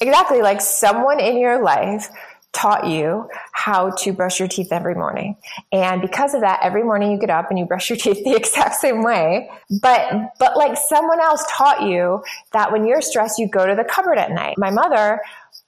[0.00, 0.42] Exactly.
[0.42, 2.08] Like someone in your life
[2.52, 5.36] taught you how to brush your teeth every morning.
[5.70, 8.34] And because of that, every morning you get up and you brush your teeth the
[8.34, 9.48] exact same way.
[9.80, 13.84] But, but like someone else taught you that when you're stressed, you go to the
[13.84, 14.58] cupboard at night.
[14.58, 15.20] My mother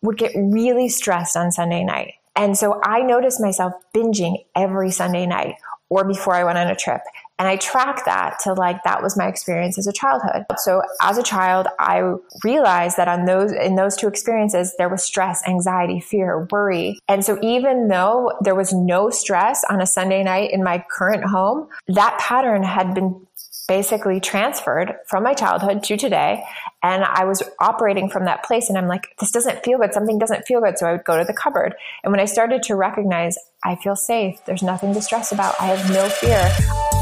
[0.03, 2.15] would get really stressed on Sunday night.
[2.35, 5.57] And so I noticed myself binging every Sunday night
[5.89, 7.03] or before I went on a trip.
[7.43, 10.45] And I track that to like, that was my experience as a childhood.
[10.59, 12.13] So as a child, I
[12.45, 17.01] realized that on those, in those two experiences, there was stress, anxiety, fear, worry.
[17.09, 21.25] And so even though there was no stress on a Sunday night in my current
[21.25, 23.27] home, that pattern had been
[23.67, 26.45] basically transferred from my childhood to today.
[26.85, 29.93] And I was operating from that place and I'm like, this doesn't feel good.
[29.93, 30.79] Something doesn't feel good.
[30.79, 31.75] So I would go to the cupboard.
[32.05, 35.61] And when I started to recognize I feel safe, there's nothing to stress about.
[35.61, 37.02] I have no fear.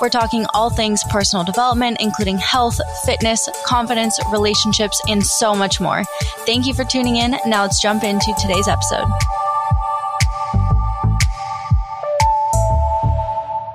[0.00, 6.04] We're talking all things personal development, including health, fitness, confidence, relationships, and so much more.
[6.46, 7.36] Thank you for tuning in.
[7.46, 9.06] Now let's jump into today's episode.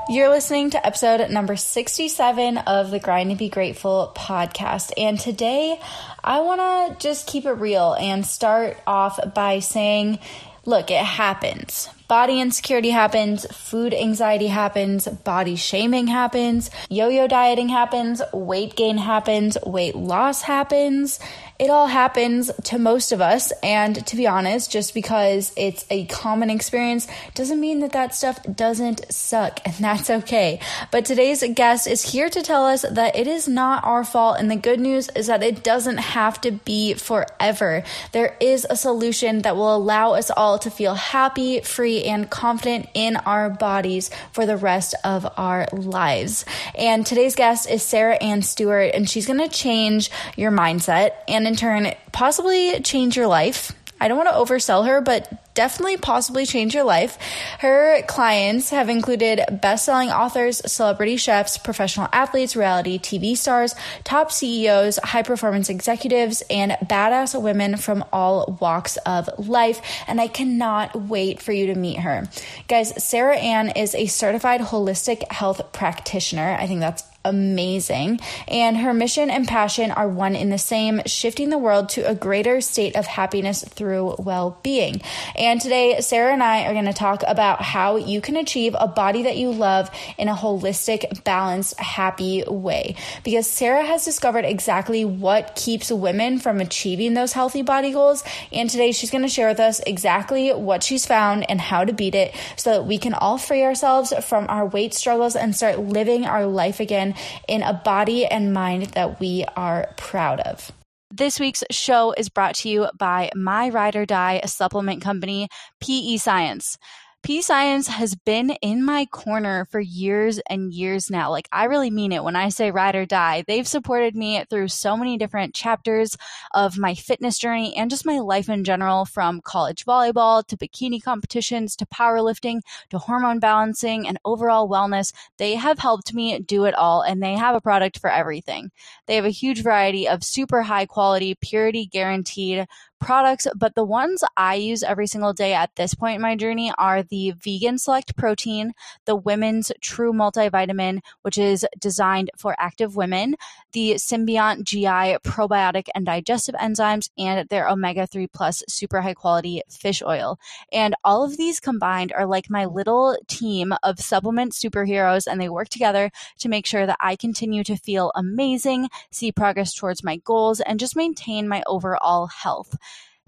[0.09, 4.92] You're listening to episode number 67 of the Grind and Be Grateful podcast.
[4.98, 5.80] And today
[6.23, 10.17] I want to just keep it real and start off by saying,
[10.66, 11.89] look, it happens.
[12.10, 18.98] Body insecurity happens, food anxiety happens, body shaming happens, yo yo dieting happens, weight gain
[18.98, 21.20] happens, weight loss happens
[21.60, 23.52] it all happens to most of us.
[23.62, 28.40] And to be honest, just because it's a common experience doesn't mean that that stuff
[28.44, 30.62] doesn't suck, and that's okay.
[30.90, 34.38] But today's guest is here to tell us that it is not our fault.
[34.39, 37.83] And the good news is that it doesn't have to be forever.
[38.14, 42.88] There is a solution that will allow us all to feel happy, free, and confident
[42.94, 46.45] in our bodies for the rest of our lives.
[46.73, 51.48] And today's guest is Sarah Anne Stewart, and she's going to change your mindset and
[51.49, 53.73] in turn possibly change your life.
[54.02, 57.17] I don't want to oversell her, but definitely possibly change your life.
[57.60, 64.99] Her clients have included best-selling authors, celebrity chefs, professional athletes, reality TV stars, top CEOs,
[65.04, 69.82] high-performance executives, and badass women from all walks of life.
[70.08, 72.30] And I cannot wait for you to meet her.
[72.70, 76.55] Guys, Sarah Anne is a certified holistic health practitioner.
[76.58, 78.20] I think that's amazing.
[78.48, 82.16] And her mission and passion are one in the same, shifting the world to a
[82.16, 85.02] greater state of happiness through well being.
[85.36, 88.88] And today, Sarah and I are going to talk about how you can achieve a
[88.88, 92.96] body that you love in a holistic, balanced, happy way.
[93.24, 98.24] Because Sarah has discovered exactly what keeps women from achieving those healthy body goals.
[98.52, 101.94] And today, she's going to share with us exactly what she's found and how to
[101.94, 105.80] beat it so that we can all free ourselves from our weight struggles and start
[105.80, 107.14] living our life again
[107.48, 110.72] in a body and mind that we are proud of.
[111.12, 115.48] This week's show is brought to you by My Ride or Die supplement company,
[115.82, 116.78] PE Science.
[117.22, 121.30] PE Science has been in my corner for years and years now.
[121.30, 123.44] Like, I really mean it when I say ride or die.
[123.46, 126.16] They've supported me through so many different chapters
[126.54, 131.04] of my fitness journey and just my life in general from college volleyball to bikini
[131.04, 135.13] competitions to powerlifting to hormone balancing and overall wellness.
[135.38, 138.72] They have helped me do it all and they have a product for everything.
[139.07, 142.66] They have a huge variety of super high quality, purity guaranteed
[143.00, 146.71] products, but the ones I use every single day at this point in my journey
[146.77, 148.74] are the Vegan Select Protein,
[149.06, 153.36] the Women's True Multivitamin, which is designed for active women,
[153.71, 159.62] the Symbiont GI probiotic and digestive enzymes, and their omega 3 plus super high quality
[159.69, 160.39] fish oil.
[160.71, 165.50] And all of these combined are like my little team of supplement superheroes, and they
[165.50, 170.18] work together to make sure that I continue to feel amazing, see progress towards my
[170.18, 172.75] goals, and just maintain my overall health.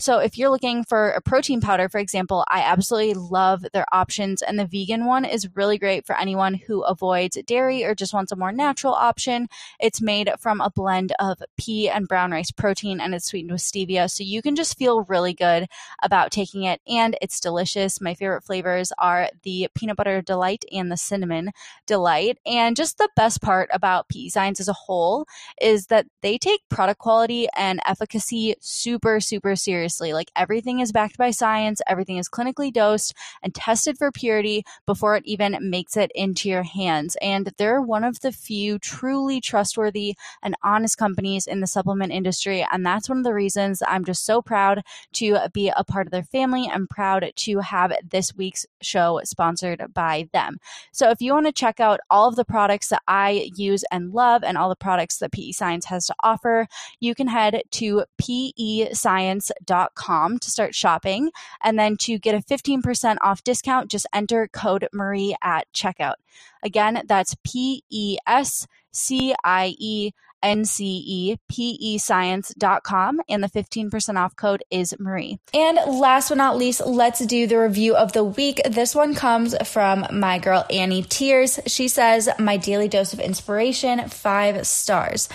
[0.02, 4.42] So if you're looking for a protein powder, for example, I absolutely love their options.
[4.42, 8.32] And the vegan one is really great for anyone who avoids dairy or just wants
[8.32, 9.48] a more natural option.
[9.80, 13.62] It's made from a blend of pea and brown rice protein and it's sweetened with
[13.62, 14.10] stevia.
[14.10, 15.68] So you can just feel really good
[16.02, 18.02] about taking it and it's delicious.
[18.02, 21.52] My favorite flavors are the peanut butter delight and the cinnamon
[21.86, 22.40] delight.
[22.44, 25.28] And just the best part about PE Science as a whole
[25.62, 30.14] is that they take product quality and efficacy super, super seriously seriously.
[30.14, 35.16] Like everything is backed by science, everything is clinically dosed and tested for purity before
[35.16, 37.18] it even makes it into your hands.
[37.22, 42.66] And they're one of the few truly trustworthy and honest companies in the supplement industry.
[42.72, 44.84] And that's one of the reasons I'm just so proud
[45.14, 46.70] to be a part of their family.
[46.72, 50.58] I'm proud to have this week's show sponsored by them.
[50.92, 54.14] So if you want to check out all of the products that I use and
[54.14, 56.68] love and all the products that PE Science has to offer,
[57.00, 61.32] you can head to pescience.com to start shopping.
[61.64, 66.16] And then to get a 15% off discount, just enter code Marie at checkout.
[66.64, 70.12] Again, that's P E S C I E
[70.44, 75.40] N-C-E-P-E-Science.com and the 15% off code is Marie.
[75.54, 78.62] And last but not least, let's do the review of the week.
[78.70, 81.60] This one comes from my girl Annie Tears.
[81.68, 85.30] She says, my daily dose of inspiration, five stars.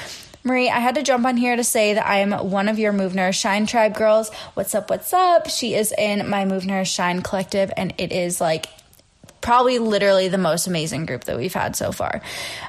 [0.47, 2.93] Marie, I had to jump on here to say that I am one of your
[2.93, 4.33] Move Nourish Shine Tribe girls.
[4.55, 4.89] What's up?
[4.89, 5.51] What's up?
[5.51, 8.67] She is in my Move Nourish Shine collective, and it is like
[9.47, 12.21] probably literally the most amazing group that we've had so far.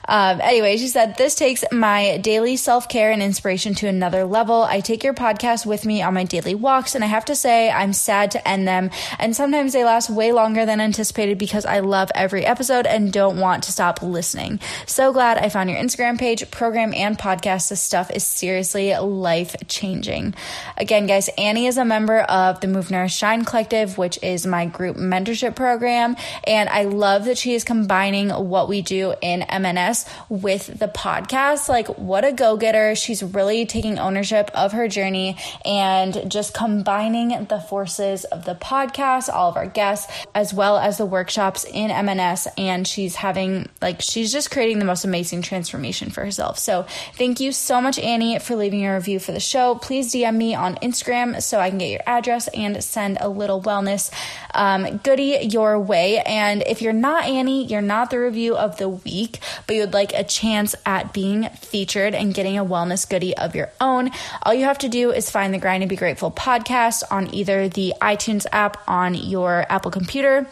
[0.07, 4.62] Um, anyway, she said, This takes my daily self care and inspiration to another level.
[4.62, 7.71] I take your podcast with me on my daily walks, and I have to say,
[7.71, 8.91] I'm sad to end them.
[9.18, 13.39] And sometimes they last way longer than anticipated because I love every episode and don't
[13.39, 14.59] want to stop listening.
[14.85, 17.69] So glad I found your Instagram page, program, and podcast.
[17.69, 20.35] This stuff is seriously life changing.
[20.77, 24.68] Again, guys, Annie is a member of the Move Nourish Shine Collective, which is my
[24.68, 26.15] group mentorship program.
[26.45, 31.69] And I love that she is combining what we do in MNS with the podcast.
[31.69, 32.96] Like, what a go getter.
[32.96, 39.30] She's really taking ownership of her journey and just combining the forces of the podcast,
[39.34, 42.48] all of our guests, as well as the workshops in MNS.
[42.58, 46.60] And she's having, like, she's just creating the most amazing transformation for herself.
[46.60, 46.86] So,
[47.16, 49.75] thank you so much, Annie, for leaving a review for the show.
[49.75, 53.62] Please DM me on Instagram so I can get your address and send a little
[53.62, 54.12] wellness
[54.54, 56.19] um, goodie your way.
[56.19, 59.81] And and if you're not Annie, you're not the review of the week, but you
[59.81, 64.09] would like a chance at being featured and getting a wellness goodie of your own,
[64.42, 67.69] all you have to do is find the Grind and Be Grateful podcast on either
[67.69, 70.48] the iTunes app on your Apple computer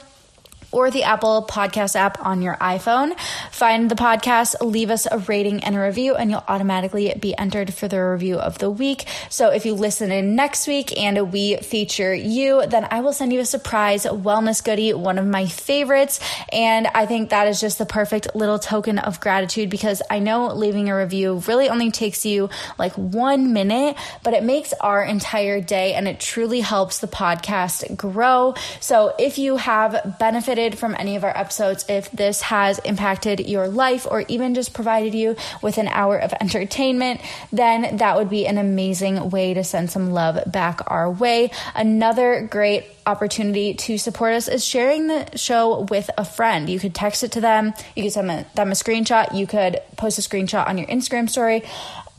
[0.75, 3.17] or the Apple Podcast app on your iPhone.
[3.49, 7.73] Find the podcast, leave us a rating and a review, and you'll automatically be entered
[7.73, 9.05] for the review of the week.
[9.29, 13.31] So if you listen in next week and we feature you, then I will send
[13.31, 16.19] you a surprise wellness goodie, one of my favorites.
[16.51, 20.47] And I think that is just the perfect little token of gratitude because I know
[20.47, 25.61] leaving a review really only takes you like one minute, but it makes our entire
[25.61, 28.55] day and it truly helps the podcast grow.
[28.81, 33.67] So if you have benefited from any of our episodes, if this has impacted your
[33.67, 37.21] life or even just provided you with an hour of entertainment,
[37.51, 41.51] then that would be an amazing way to send some love back our way.
[41.75, 46.67] Another great opportunity to support us is sharing the show with a friend.
[46.69, 50.17] You could text it to them, you could send them a screenshot, you could post
[50.17, 51.63] a screenshot on your Instagram story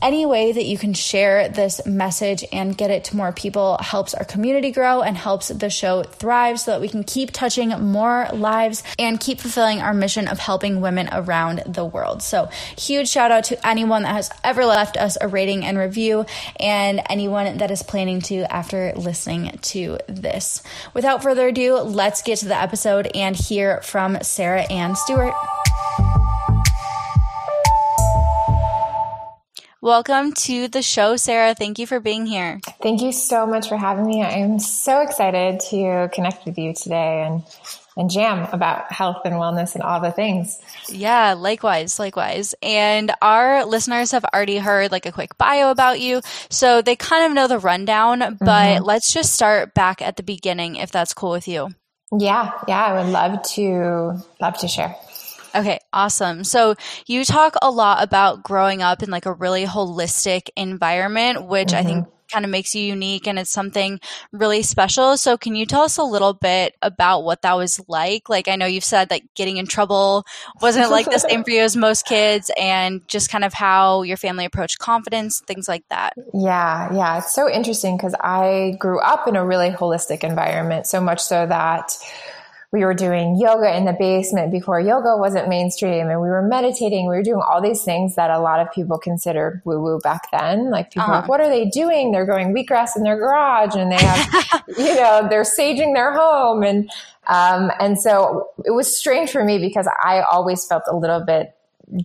[0.01, 4.13] any way that you can share this message and get it to more people helps
[4.13, 8.27] our community grow and helps the show thrive so that we can keep touching more
[8.33, 12.21] lives and keep fulfilling our mission of helping women around the world.
[12.21, 16.25] So, huge shout out to anyone that has ever left us a rating and review
[16.59, 20.61] and anyone that is planning to after listening to this.
[20.93, 25.33] Without further ado, let's get to the episode and hear from Sarah Anne Stewart.
[29.81, 31.53] Welcome to the show, Sarah.
[31.53, 32.59] Thank you for being here.
[32.81, 34.23] Thank you so much for having me.
[34.23, 37.43] I am so excited to connect with you today and
[37.95, 40.59] and jam about health and wellness and all the things.
[40.89, 42.55] Yeah, likewise, likewise.
[42.63, 47.25] And our listeners have already heard like a quick bio about you, so they kind
[47.25, 48.83] of know the rundown, but mm-hmm.
[48.83, 51.69] let's just start back at the beginning if that's cool with you.
[52.11, 54.95] Yeah, yeah, I would love to love to share.
[55.55, 56.43] Okay, awesome.
[56.43, 56.75] So
[57.05, 61.77] you talk a lot about growing up in like a really holistic environment, which mm-hmm.
[61.77, 62.11] I think mm-hmm.
[62.31, 63.99] kind of makes you unique and it's something
[64.31, 65.17] really special.
[65.17, 68.29] So can you tell us a little bit about what that was like?
[68.29, 70.25] Like I know you've said that getting in trouble
[70.61, 74.17] wasn't like the same for you as most kids and just kind of how your
[74.17, 76.13] family approached confidence, things like that.
[76.33, 81.01] Yeah, yeah, it's so interesting cuz I grew up in a really holistic environment so
[81.01, 81.97] much so that
[82.73, 87.07] we were doing yoga in the basement before yoga wasn't mainstream and we were meditating.
[87.07, 90.29] We were doing all these things that a lot of people considered woo woo back
[90.31, 90.69] then.
[90.69, 91.19] Like people uh-huh.
[91.21, 92.11] like, what are they doing?
[92.11, 96.61] They're growing wheatgrass in their garage and they have, you know, they're saging their home.
[96.61, 96.91] And,
[97.27, 101.56] um, and so it was strange for me because I always felt a little bit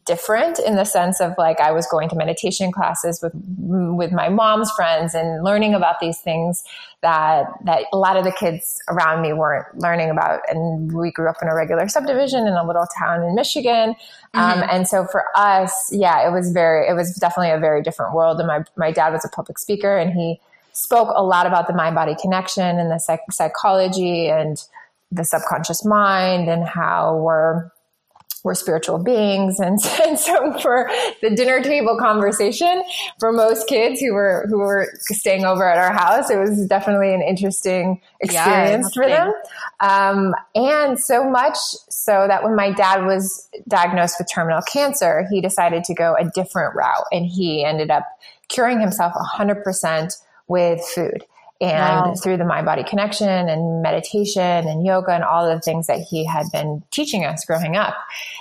[0.05, 4.29] different in the sense of like I was going to meditation classes with with my
[4.29, 6.63] mom's friends and learning about these things
[7.01, 10.41] that that a lot of the kids around me weren't learning about.
[10.49, 13.97] And we grew up in a regular subdivision in a little town in Michigan.
[14.35, 14.63] Um, mm-hmm.
[14.63, 18.15] um, and so for us yeah it was very it was definitely a very different
[18.15, 18.39] world.
[18.39, 20.41] And my my dad was a public speaker and he
[20.73, 24.65] spoke a lot about the mind body connection and the psych- psychology and
[25.11, 27.71] the subconscious mind and how we're
[28.45, 29.61] we're spiritual beings.
[29.61, 32.83] And, and, so for the dinner table conversation
[33.19, 37.13] for most kids who were who were staying over at our house it was definitely
[37.13, 39.33] an interesting experience yeah, for them.
[39.81, 41.57] Um, and so much
[41.89, 46.25] so that when my dad was diagnosed with terminal cancer he decided to go a
[46.31, 47.05] different route.
[47.11, 48.07] And he ended up
[48.49, 51.25] curing himself 100% with food
[51.63, 52.15] and wow.
[52.15, 56.25] through the mind body connection and meditation and yoga and all the things that he
[56.25, 57.95] had been teaching us growing up.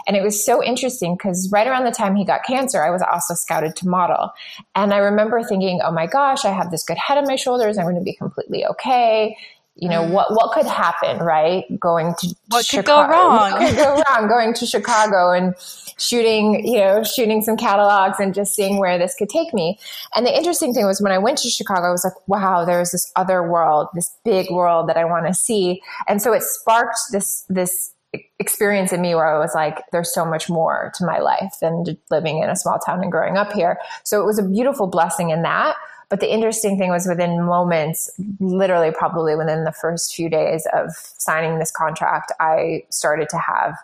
[0.07, 3.03] And it was so interesting because right around the time he got cancer, I was
[3.03, 4.31] also scouted to model.
[4.73, 7.77] And I remember thinking, oh my gosh, I have this good head on my shoulders.
[7.77, 9.37] I'm going to be completely okay
[9.81, 10.11] you know mm.
[10.11, 14.03] what what could happen right going to what Chicago, could go wrong what could go
[14.09, 15.55] wrong going to chicago and
[15.97, 19.77] shooting you know shooting some catalogs and just seeing where this could take me
[20.15, 22.91] and the interesting thing was when i went to chicago i was like wow there's
[22.91, 27.00] this other world this big world that i want to see and so it sparked
[27.11, 27.93] this this
[28.39, 31.85] experience in me where I was like, there's so much more to my life than
[32.09, 33.77] living in a small town and growing up here.
[34.03, 35.75] So it was a beautiful blessing in that.
[36.12, 38.10] But the interesting thing was within moments,
[38.41, 43.77] literally probably within the first few days of signing this contract, I started to have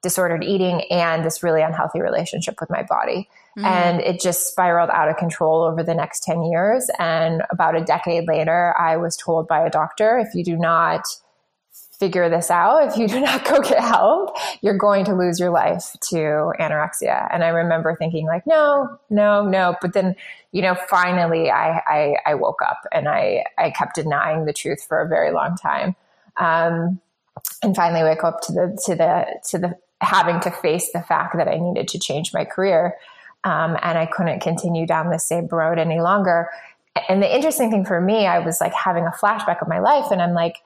[0.00, 3.28] disordered eating and this really unhealthy relationship with my body.
[3.58, 3.64] Mm.
[3.64, 6.88] And it just spiraled out of control over the next 10 years.
[7.00, 11.02] And about a decade later, I was told by a doctor if you do not
[12.02, 15.50] figure this out, if you do not go get help, you're going to lose your
[15.50, 17.28] life to anorexia.
[17.32, 19.76] And I remember thinking like, no, no, no.
[19.80, 20.16] But then,
[20.50, 24.84] you know, finally I, I, I woke up and I, I kept denying the truth
[24.84, 25.94] for a very long time.
[26.38, 27.00] Um,
[27.62, 31.36] and finally wake up to the, to the, to the having to face the fact
[31.36, 32.96] that I needed to change my career.
[33.44, 36.50] Um, and I couldn't continue down the same road any longer.
[37.08, 40.10] And the interesting thing for me, I was like having a flashback of my life
[40.10, 40.56] and I'm like,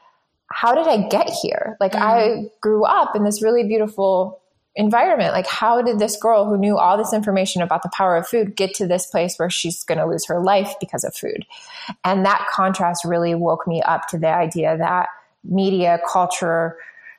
[0.51, 1.77] how did I get here?
[1.81, 2.01] Like mm.
[2.01, 4.41] I grew up in this really beautiful
[4.77, 5.33] environment.
[5.33, 8.57] Like how did this girl who knew all this information about the power of food
[8.57, 11.47] get to this place where she's going to lose her life because of food?
[12.05, 15.09] And that contrast really woke me up to the idea that
[15.45, 16.77] media, culture,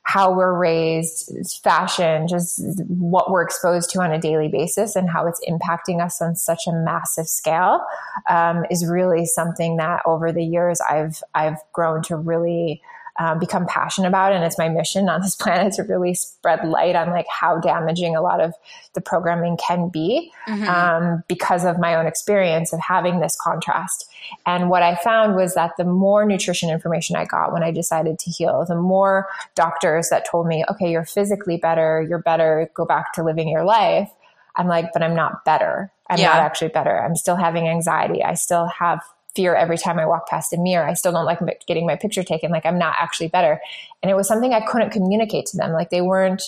[0.08, 1.30] how we're raised,
[1.62, 6.22] fashion, just what we're exposed to on a daily basis and how it's impacting us
[6.22, 7.84] on such a massive scale
[8.30, 12.80] um, is really something that over the years I've I've grown to really
[13.18, 14.32] um, become passionate about.
[14.32, 18.16] And it's my mission on this planet to really spread light on like how damaging
[18.16, 18.54] a lot of
[18.94, 20.68] the programming can be mm-hmm.
[20.68, 24.08] um, because of my own experience of having this contrast.
[24.46, 28.18] And what I found was that the more nutrition information I got when I decided
[28.20, 32.84] to heal, the more doctors that told me, okay, you're physically better, you're better, go
[32.84, 34.10] back to living your life.
[34.56, 35.90] I'm like, but I'm not better.
[36.10, 36.28] I'm yeah.
[36.28, 37.00] not actually better.
[37.00, 38.24] I'm still having anxiety.
[38.24, 39.00] I still have
[39.34, 40.86] fear every time I walk past a mirror.
[40.86, 42.50] I still don't like getting my picture taken.
[42.50, 43.60] Like I'm not actually better.
[44.02, 45.72] And it was something I couldn't communicate to them.
[45.72, 46.42] Like they weren't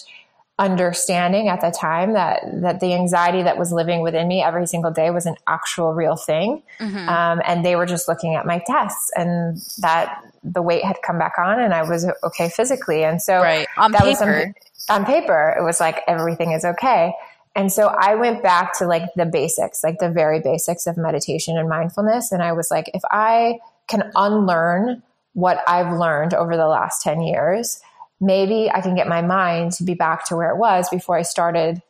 [0.61, 4.91] understanding at the time that that the anxiety that was living within me every single
[4.91, 6.63] day was an actual real thing.
[6.79, 7.09] Mm-hmm.
[7.09, 11.19] Um, and they were just looking at my tests and that the weight had come
[11.19, 13.05] back on and I was okay physically.
[13.05, 13.67] And so right.
[13.79, 14.53] on that paper.
[14.55, 17.15] was on paper, it was like everything is okay.
[17.57, 21.59] And so I went back to like the basics, like the very basics of meditation
[21.59, 22.31] and mindfulness.
[22.31, 25.03] And I was like, if I can unlearn
[25.33, 27.81] what I've learned over the last 10 years,
[28.21, 31.23] maybe I can get my mind to be back to where it was before I
[31.23, 31.83] started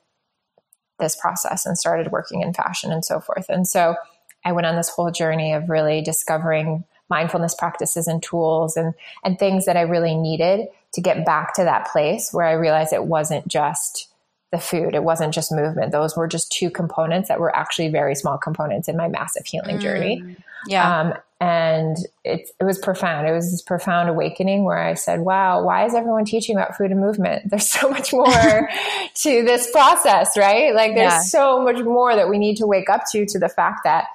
[0.99, 3.47] this process and started working in fashion and so forth.
[3.49, 3.97] And so
[4.45, 9.38] I went on this whole journey of really discovering mindfulness practices and tools and, and
[9.38, 13.05] things that I really needed to get back to that place where I realized it
[13.05, 14.10] wasn't just
[14.50, 14.95] the food.
[14.95, 15.92] It wasn't just movement.
[15.92, 19.78] Those were just two components that were actually very small components in my massive healing
[19.78, 20.37] mm, journey.
[20.66, 21.00] Yeah.
[21.00, 23.26] Um, and it, it was profound.
[23.26, 26.90] It was this profound awakening where I said, wow, why is everyone teaching about food
[26.90, 27.49] and movement?
[27.49, 28.69] There's so much more
[29.14, 30.75] to this process, right?
[30.75, 31.23] Like there's yeah.
[31.23, 34.07] so much more that we need to wake up to, to the fact that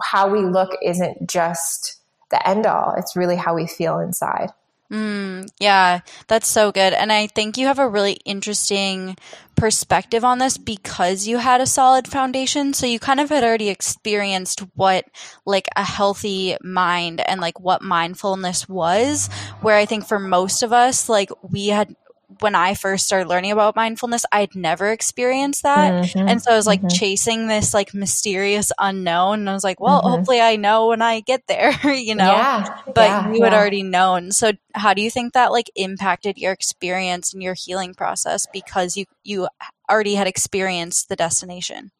[0.00, 1.96] how we look isn't just
[2.30, 2.94] the end all.
[2.96, 4.50] It's really how we feel inside.
[4.90, 6.92] Mm, yeah, that's so good.
[6.92, 9.16] And I think you have a really interesting
[9.56, 12.72] perspective on this because you had a solid foundation.
[12.72, 15.04] So you kind of had already experienced what
[15.44, 19.28] like a healthy mind and like what mindfulness was.
[19.60, 21.96] Where I think for most of us, like we had
[22.40, 26.04] when I first started learning about mindfulness, I'd never experienced that.
[26.04, 26.28] Mm-hmm.
[26.28, 26.96] And so I was like mm-hmm.
[26.96, 29.40] chasing this like mysterious unknown.
[29.40, 30.10] And I was like, well, mm-hmm.
[30.10, 32.24] hopefully I know when I get there, you know?
[32.24, 33.58] Yeah, but yeah, you had yeah.
[33.58, 34.32] already known.
[34.32, 38.96] So how do you think that like impacted your experience and your healing process because
[38.96, 39.48] you, you
[39.88, 41.92] already had experienced the destination?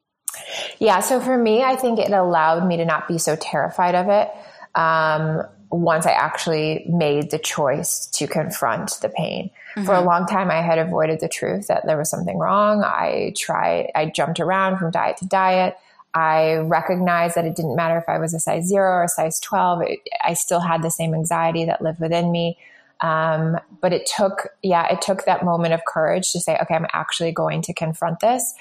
[0.79, 1.01] Yeah.
[1.01, 4.31] So for me, I think it allowed me to not be so terrified of it.
[4.79, 9.51] Um, once I actually made the choice to confront the pain.
[9.77, 9.87] Mm-hmm.
[9.87, 10.07] For a mm-hmm.
[10.07, 12.83] long time, I had avoided the truth that there was something wrong.
[12.83, 15.77] I tried, I jumped around from diet to diet.
[16.15, 19.39] I recognized that it didn't matter if I was a size zero or a size
[19.41, 19.83] 12.
[19.83, 22.57] It, I still had the same anxiety that lived within me.
[23.03, 26.87] Um, but it took, yeah, it took that moment of courage to say, okay, I'm
[26.95, 28.55] actually going to confront this.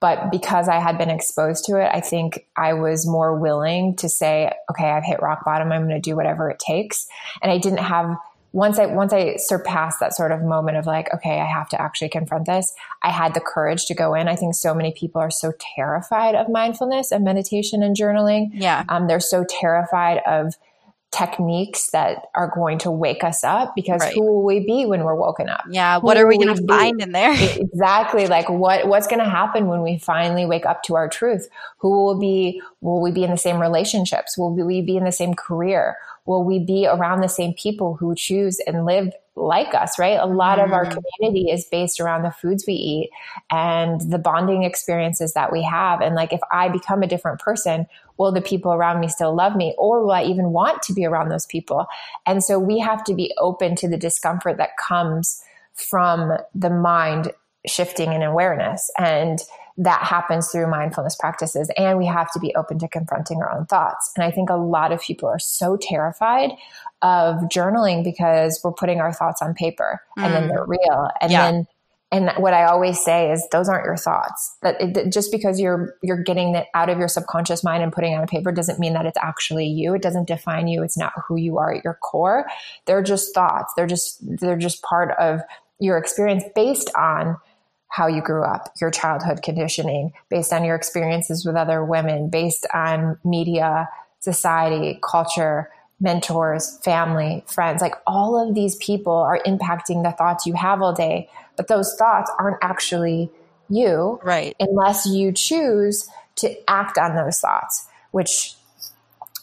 [0.00, 4.08] But because I had been exposed to it, I think I was more willing to
[4.08, 5.70] say, okay, I've hit rock bottom.
[5.70, 7.06] I'm going to do whatever it takes.
[7.42, 8.16] And I didn't have
[8.52, 11.80] once I once I surpassed that sort of moment of like, okay, I have to
[11.80, 14.28] actually confront this, I had the courage to go in.
[14.28, 18.50] I think so many people are so terrified of mindfulness and meditation and journaling.
[18.52, 20.54] Yeah, um, they're so terrified of
[21.10, 24.12] techniques that are going to wake us up because right.
[24.14, 25.64] who will we be when we're woken up?
[25.70, 27.32] Yeah what are we going to find in there?
[27.58, 31.48] Exactly like what what's going to happen when we finally wake up to our truth?
[31.78, 34.36] Who will be will we be in the same relationships?
[34.36, 35.96] Will we be in the same career
[36.28, 40.18] will we be around the same people who choose and live like us, right?
[40.20, 40.90] A lot of our mm.
[40.90, 43.10] community is based around the foods we eat
[43.50, 46.02] and the bonding experiences that we have.
[46.02, 47.86] And like, if I become a different person,
[48.18, 49.74] will the people around me still love me?
[49.78, 51.86] Or will I even want to be around those people?
[52.26, 55.42] And so we have to be open to the discomfort that comes
[55.72, 57.32] from the mind
[57.66, 58.90] shifting in awareness.
[58.98, 59.38] And
[59.78, 61.70] that happens through mindfulness practices.
[61.76, 64.12] And we have to be open to confronting our own thoughts.
[64.16, 66.50] And I think a lot of people are so terrified
[67.00, 70.32] of journaling because we're putting our thoughts on paper and mm.
[70.32, 71.08] then they're real.
[71.20, 71.50] And yeah.
[71.50, 71.66] then
[72.10, 74.56] and what I always say is those aren't your thoughts.
[74.62, 77.92] That, it, that just because you're you're getting it out of your subconscious mind and
[77.92, 79.94] putting it on a paper doesn't mean that it's actually you.
[79.94, 80.82] It doesn't define you.
[80.82, 82.46] It's not who you are at your core.
[82.86, 83.74] They're just thoughts.
[83.76, 85.42] They're just they're just part of
[85.80, 87.36] your experience based on
[87.88, 92.66] how you grew up, your childhood conditioning, based on your experiences with other women, based
[92.72, 93.88] on media,
[94.20, 95.70] society, culture,
[96.00, 97.82] mentors, family, friends.
[97.82, 101.94] Like all of these people are impacting the thoughts you have all day, but those
[101.94, 103.30] thoughts aren't actually
[103.68, 104.20] you.
[104.22, 104.54] Right.
[104.60, 108.54] Unless you choose to act on those thoughts, which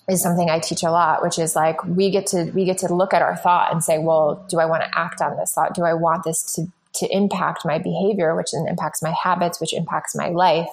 [0.07, 2.93] is something I teach a lot, which is like we get to we get to
[2.93, 5.73] look at our thought and say, well, do I want to act on this thought?
[5.73, 9.73] Do I want this to to impact my behavior, which then impacts my habits, which
[9.73, 10.69] impacts my life.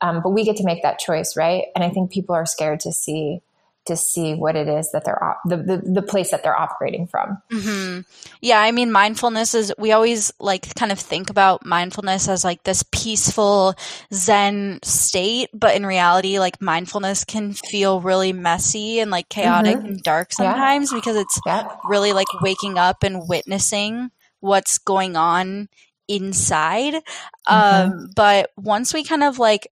[0.00, 1.66] Um, but we get to make that choice, right?
[1.74, 3.40] And I think people are scared to see
[3.88, 7.06] to see what it is that they're op- the, the, the place that they're operating
[7.06, 7.42] from.
[7.50, 8.00] Mm-hmm.
[8.40, 12.62] Yeah, I mean, mindfulness is we always like kind of think about mindfulness as like
[12.62, 13.74] this peaceful
[14.12, 19.86] Zen state, but in reality, like mindfulness can feel really messy and like chaotic mm-hmm.
[19.86, 20.98] and dark sometimes yeah.
[20.98, 21.68] because it's yeah.
[21.88, 25.68] really like waking up and witnessing what's going on
[26.08, 26.94] inside.
[26.94, 27.92] Mm-hmm.
[27.92, 29.68] Um, but once we kind of like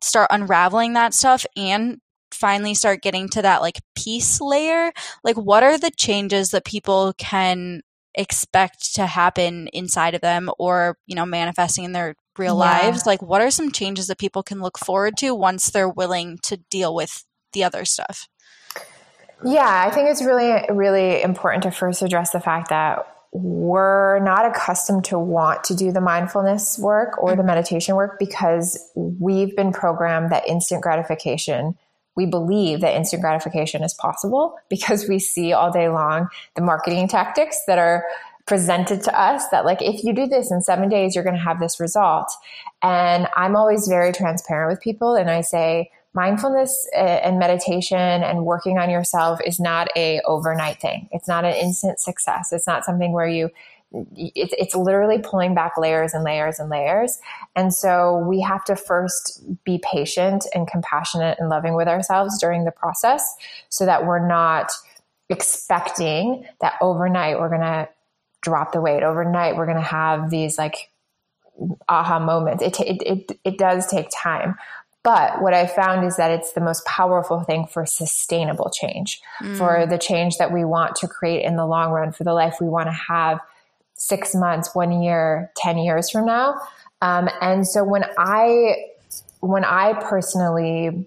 [0.00, 1.98] start unraveling that stuff and
[2.32, 4.92] finally start getting to that like peace layer,
[5.24, 7.82] like what are the changes that people can
[8.14, 12.80] expect to happen inside of them or, you know, manifesting in their real yeah.
[12.80, 13.06] lives?
[13.06, 16.58] Like what are some changes that people can look forward to once they're willing to
[16.70, 18.28] deal with the other stuff?
[19.44, 23.06] Yeah, I think it's really, really important to first address the fact that
[23.38, 28.78] we're not accustomed to want to do the mindfulness work or the meditation work because
[28.94, 31.76] we've been programmed that instant gratification
[32.16, 37.06] we believe that instant gratification is possible because we see all day long the marketing
[37.08, 38.04] tactics that are
[38.46, 41.42] presented to us that like if you do this in 7 days you're going to
[41.42, 42.32] have this result.
[42.82, 48.44] And i'm always very transparent with people and i say mindfulness uh, and meditation and
[48.44, 51.08] working on yourself is not a overnight thing.
[51.12, 52.52] It's not an instant success.
[52.52, 53.50] It's not something where you
[54.16, 57.18] it's, it's literally pulling back layers and layers and layers.
[57.54, 62.64] And so we have to first be patient and compassionate and loving with ourselves during
[62.64, 63.36] the process
[63.68, 64.72] so that we're not
[65.28, 67.88] expecting that overnight we're going to
[68.42, 69.04] drop the weight.
[69.04, 70.90] Overnight we're going to have these like
[71.88, 72.62] aha moments.
[72.62, 74.56] It, it, it, it does take time.
[75.06, 79.56] But what I found is that it's the most powerful thing for sustainable change, mm.
[79.56, 82.56] for the change that we want to create in the long run, for the life
[82.60, 83.38] we want to have
[83.94, 86.60] six months, one year, 10 years from now.
[87.02, 88.86] Um, and so when I,
[89.38, 91.06] when I personally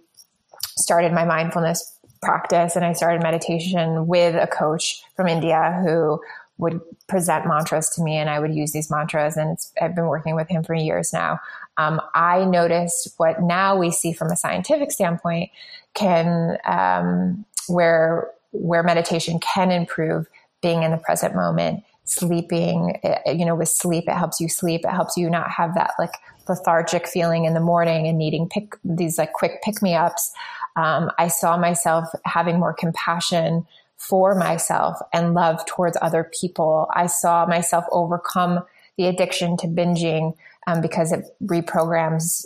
[0.77, 6.21] started my mindfulness practice and I started meditation with a coach from India who
[6.57, 9.35] would present mantras to me and I would use these mantras.
[9.35, 11.39] And I've been working with him for years now.
[11.79, 15.49] Um, I noticed what now we see from a scientific standpoint
[15.93, 20.27] can, um, where, where meditation can improve
[20.61, 24.81] being in the present moment, sleeping, eh, you know, with sleep, it helps you sleep.
[24.83, 26.11] It helps you not have that like
[26.49, 30.33] lethargic feeling in the morning and needing pick these like quick pick me ups.
[30.75, 33.65] Um, I saw myself having more compassion
[33.95, 36.89] for myself and love towards other people.
[36.93, 38.65] I saw myself overcome
[38.97, 40.33] the addiction to binging
[40.67, 42.45] um, because it reprograms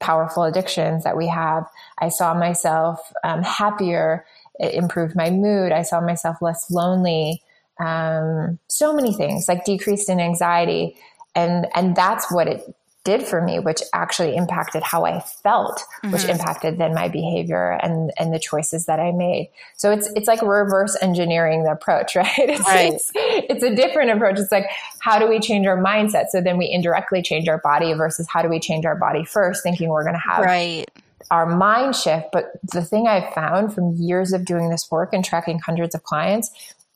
[0.00, 1.64] powerful addictions that we have.
[1.98, 4.24] I saw myself um, happier.
[4.58, 5.72] It improved my mood.
[5.72, 7.42] I saw myself less lonely.
[7.80, 10.96] Um, so many things like decreased in anxiety.
[11.34, 12.62] And, and that's what it
[13.04, 16.10] did for me, which actually impacted how I felt, mm-hmm.
[16.10, 19.50] which impacted then my behavior and, and the choices that I made.
[19.76, 22.30] So it's, it's like reverse engineering the approach, right?
[22.38, 22.94] It's, right.
[22.94, 24.38] It's, it's a different approach.
[24.38, 24.66] It's like,
[25.00, 26.28] how do we change our mindset?
[26.30, 29.62] So then we indirectly change our body versus how do we change our body first,
[29.62, 30.90] thinking we're going to have right.
[31.30, 32.28] our mind shift.
[32.32, 36.02] But the thing I've found from years of doing this work and tracking hundreds of
[36.02, 36.50] clients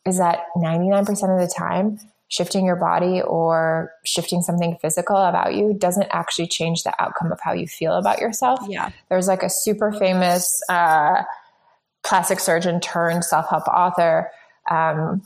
[0.06, 5.74] is that 99% of the time, shifting your body or shifting something physical about you
[5.74, 8.60] doesn't actually change the outcome of how you feel about yourself.
[8.68, 8.90] Yeah.
[9.08, 11.22] There's like a super famous uh,
[12.04, 14.30] plastic surgeon turned self help author.
[14.70, 15.22] Um,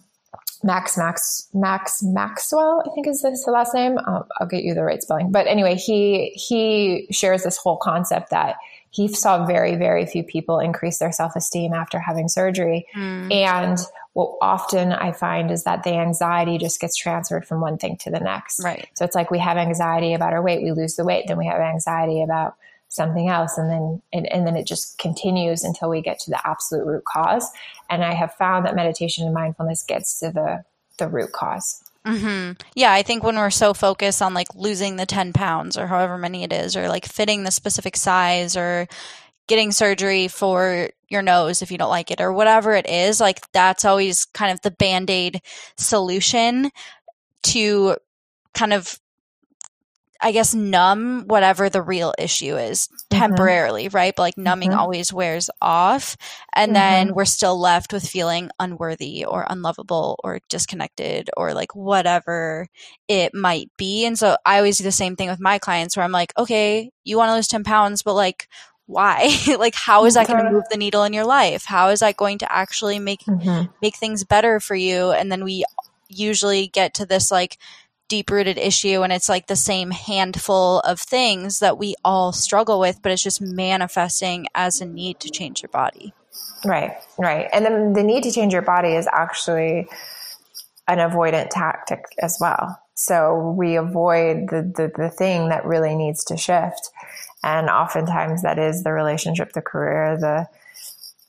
[0.64, 3.98] Max Max Max Maxwell, I think is his last name.
[3.98, 5.32] I'll, I'll get you the right spelling.
[5.32, 8.56] But anyway, he he shares this whole concept that
[8.90, 13.32] he saw very very few people increase their self esteem after having surgery, mm.
[13.32, 13.78] and
[14.14, 18.11] what often I find is that the anxiety just gets transferred from one thing to
[18.11, 18.62] the next.
[18.62, 18.88] Right.
[18.94, 21.46] So it's like we have anxiety about our weight, we lose the weight, then we
[21.46, 22.57] have anxiety about
[22.92, 26.46] something else and then and, and, then it just continues until we get to the
[26.46, 27.51] absolute root cause
[27.88, 30.62] and i have found that meditation and mindfulness gets to the
[30.98, 32.53] the root cause mm-hmm.
[32.75, 36.18] yeah i think when we're so focused on like losing the 10 pounds or however
[36.18, 38.87] many it is or like fitting the specific size or
[39.48, 43.40] getting surgery for your nose if you don't like it or whatever it is like
[43.52, 45.40] that's always kind of the band-aid
[45.76, 46.70] solution
[47.42, 47.96] to
[48.55, 48.98] kind of
[50.24, 53.18] I guess numb whatever the real issue is mm-hmm.
[53.18, 53.96] temporarily, mm-hmm.
[53.96, 54.14] right?
[54.16, 54.78] But like numbing mm-hmm.
[54.78, 56.16] always wears off.
[56.55, 56.74] And mm-hmm.
[56.74, 62.68] then we're still left with feeling unworthy or unlovable or disconnected or like whatever
[63.09, 64.07] it might be.
[64.07, 66.90] And so I always do the same thing with my clients where I'm like, okay,
[67.02, 68.48] you want to lose 10 pounds, but like,
[68.86, 69.36] why?
[69.58, 71.64] Like how is that going to move the needle in your life?
[71.64, 73.70] How is that going to actually make mm-hmm.
[73.80, 75.12] make things better for you?
[75.12, 75.64] And then we
[76.08, 77.58] usually get to this like
[78.08, 82.78] deep rooted issue and it's like the same handful of things that we all struggle
[82.78, 86.12] with but it's just manifesting as a need to change your body.
[86.64, 87.48] Right right.
[87.52, 89.88] And then the need to change your body is actually
[90.88, 92.78] an avoidant tactic as well.
[92.94, 96.90] So we avoid the, the, the thing that really needs to shift
[97.42, 100.48] and oftentimes that is the relationship, the career, the,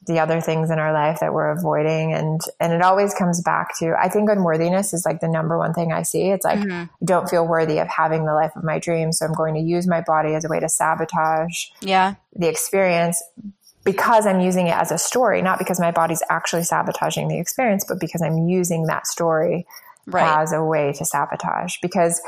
[0.06, 2.14] the other things in our life that we're avoiding.
[2.14, 5.74] And, and it always comes back to, I think unworthiness is like the number one
[5.74, 6.30] thing I see.
[6.30, 6.72] It's like, mm-hmm.
[6.72, 9.20] I don't feel worthy of having the life of my dreams.
[9.20, 12.16] So I'm going to use my body as a way to sabotage yeah.
[12.36, 13.24] the experience
[13.84, 17.86] because I'm using it as a story, not because my body's actually sabotaging the experience,
[17.88, 19.66] but because I'm using that story
[20.06, 20.42] right.
[20.42, 21.76] as a way to sabotage.
[21.82, 22.22] Because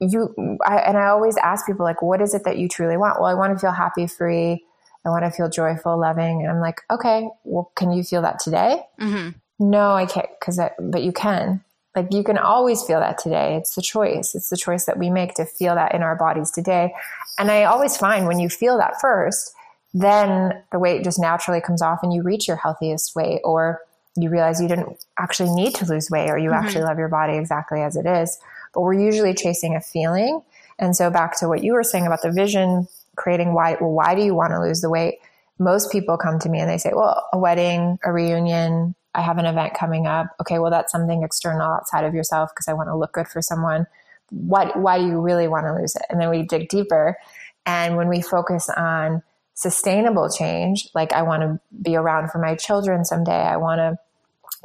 [0.00, 3.20] you I, and i always ask people like what is it that you truly want?
[3.20, 4.64] Well i want to feel happy free.
[5.04, 6.42] I want to feel joyful loving.
[6.42, 8.82] And i'm like okay well can you feel that today?
[9.00, 9.30] Mm-hmm.
[9.70, 11.62] no i can't because but you can.
[11.94, 13.56] Like you can always feel that today.
[13.56, 14.34] It's the choice.
[14.34, 16.92] It's the choice that we make to feel that in our bodies today.
[17.38, 19.54] And i always find when you feel that first
[19.94, 23.80] then the weight just naturally comes off and you reach your healthiest weight or
[24.14, 26.64] you realize you didn't actually need to lose weight or you mm-hmm.
[26.64, 28.38] actually love your body exactly as it is
[28.76, 30.42] but we're usually chasing a feeling.
[30.78, 32.86] And so back to what you were saying about the vision,
[33.16, 35.14] creating why, well, why do you want to lose the weight?
[35.58, 39.38] Most people come to me and they say, well, a wedding, a reunion, I have
[39.38, 40.26] an event coming up.
[40.42, 43.40] Okay, well, that's something external outside of yourself because I want to look good for
[43.40, 43.86] someone.
[44.28, 46.02] What, why do you really want to lose it?
[46.10, 47.16] And then we dig deeper.
[47.64, 49.22] And when we focus on
[49.54, 53.98] sustainable change, like I want to be around for my children someday, I want to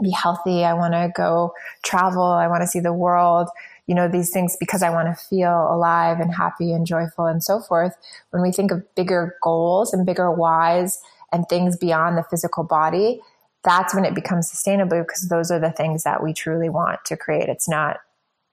[0.02, 3.48] be healthy, I want to go travel, I want to see the world
[3.92, 7.44] you know, these things because I want to feel alive and happy and joyful and
[7.44, 7.94] so forth.
[8.30, 10.98] When we think of bigger goals and bigger whys
[11.34, 13.20] and things beyond the physical body,
[13.66, 17.18] that's when it becomes sustainable because those are the things that we truly want to
[17.18, 17.50] create.
[17.50, 17.98] It's not,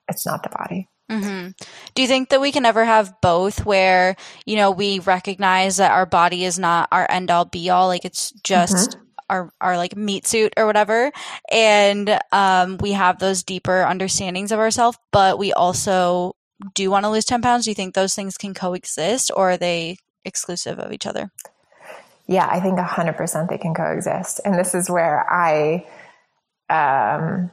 [0.09, 0.89] it's not the body.
[1.09, 1.51] Mm-hmm.
[1.95, 5.93] Do you think that we can ever have both where, you know, we recognize that
[5.93, 7.87] our body is not our end all be all?
[7.87, 9.03] Like it's just mm-hmm.
[9.29, 11.13] Our our like meat suit or whatever.
[11.51, 16.35] And um we have those deeper understandings of ourselves but we also
[16.75, 17.65] do want to lose 10 pounds.
[17.65, 21.31] Do you think those things can coexist or are they exclusive of each other?
[22.27, 24.41] Yeah i think 100% they can coexist.
[24.45, 25.87] And this is where i
[26.71, 27.51] um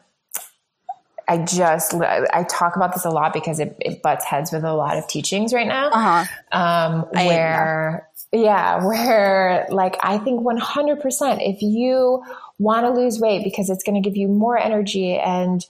[1.28, 4.74] I just I talk about this a lot because it, it butts heads with a
[4.74, 5.90] lot of teachings right now.
[5.90, 6.26] Uh-huh.
[6.52, 8.08] Um, where
[8.40, 12.24] yeah, where like I think 100% if you
[12.58, 15.66] want to lose weight because it's going to give you more energy and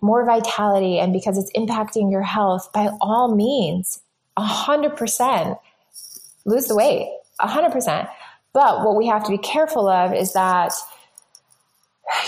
[0.00, 4.00] more vitality and because it's impacting your health, by all means,
[4.38, 5.58] 100%
[6.44, 7.08] lose the weight.
[7.40, 8.08] 100%.
[8.52, 10.72] But what we have to be careful of is that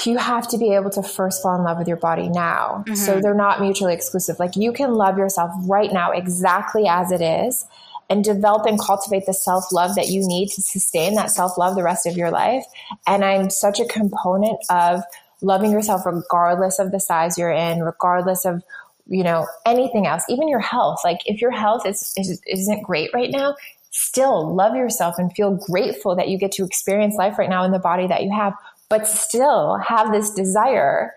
[0.05, 2.85] you have to be able to first fall in love with your body now.
[2.87, 2.95] Mm-hmm.
[2.95, 4.39] So they're not mutually exclusive.
[4.39, 7.67] Like you can love yourself right now exactly as it is
[8.09, 11.75] and develop and cultivate the self love that you need to sustain that self love
[11.75, 12.65] the rest of your life.
[13.07, 15.03] And I'm such a component of
[15.43, 18.63] loving yourself regardless of the size you're in, regardless of
[19.07, 21.01] you know anything else, even your health.
[21.05, 23.57] Like if your health is, is isn't great right now,
[23.91, 27.73] still love yourself and feel grateful that you get to experience life right now in
[27.73, 28.53] the body that you have,
[28.89, 31.13] but still have this desire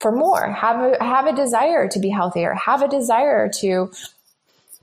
[0.00, 0.50] for more.
[0.50, 2.54] Have a, have a desire to be healthier.
[2.54, 3.90] Have a desire to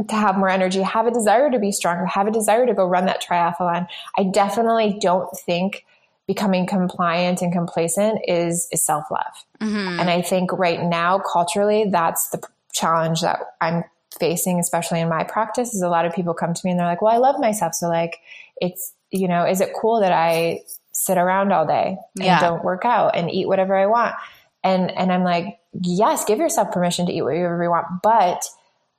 [0.08, 2.86] to have more energy, have a desire to be stronger, have a desire to go
[2.86, 3.88] run that triathlon.
[4.18, 5.86] I definitely don't think
[6.28, 9.46] becoming compliant and complacent is, is self love.
[9.62, 10.00] Mm-hmm.
[10.00, 12.42] And I think right now, culturally, that's the
[12.74, 13.84] challenge that I'm
[14.20, 16.88] facing, especially in my practice, is a lot of people come to me and they're
[16.88, 17.74] like, well, I love myself.
[17.74, 18.18] So like,
[18.58, 22.40] it's, you know, is it cool that I sit around all day and yeah.
[22.40, 24.16] don't work out and eat whatever I want?
[24.64, 28.44] And, and I'm like, yes, give yourself permission to eat whatever you want, but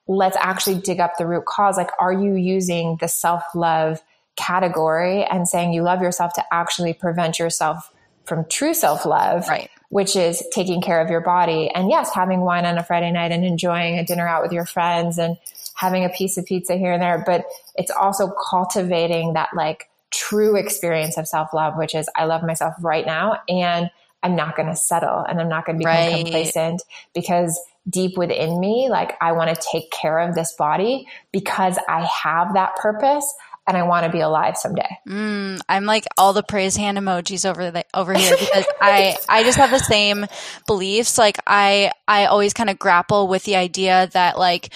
[0.08, 1.76] let's actually dig up the root cause.
[1.76, 4.02] Like, are you using the self love
[4.36, 7.92] category and saying you love yourself to actually prevent yourself
[8.24, 9.48] from true self love?
[9.48, 9.70] Right.
[9.88, 11.70] Which is taking care of your body.
[11.72, 14.66] And yes, having wine on a Friday night and enjoying a dinner out with your
[14.66, 15.36] friends and
[15.74, 17.22] having a piece of pizza here and there.
[17.24, 17.44] But
[17.76, 22.74] it's also cultivating that like true experience of self love, which is I love myself
[22.80, 23.90] right now and
[24.22, 26.24] I'm not going to settle and I'm not going to become right.
[26.24, 26.82] complacent
[27.14, 27.58] because
[27.88, 32.54] deep within me, like I want to take care of this body because I have
[32.54, 33.32] that purpose
[33.66, 34.88] and I want to be alive someday.
[35.08, 39.42] Mm, I'm like all the praise hand emojis over the, over here because I I
[39.42, 40.26] just have the same
[40.66, 41.18] beliefs.
[41.18, 44.72] Like I I always kind of grapple with the idea that like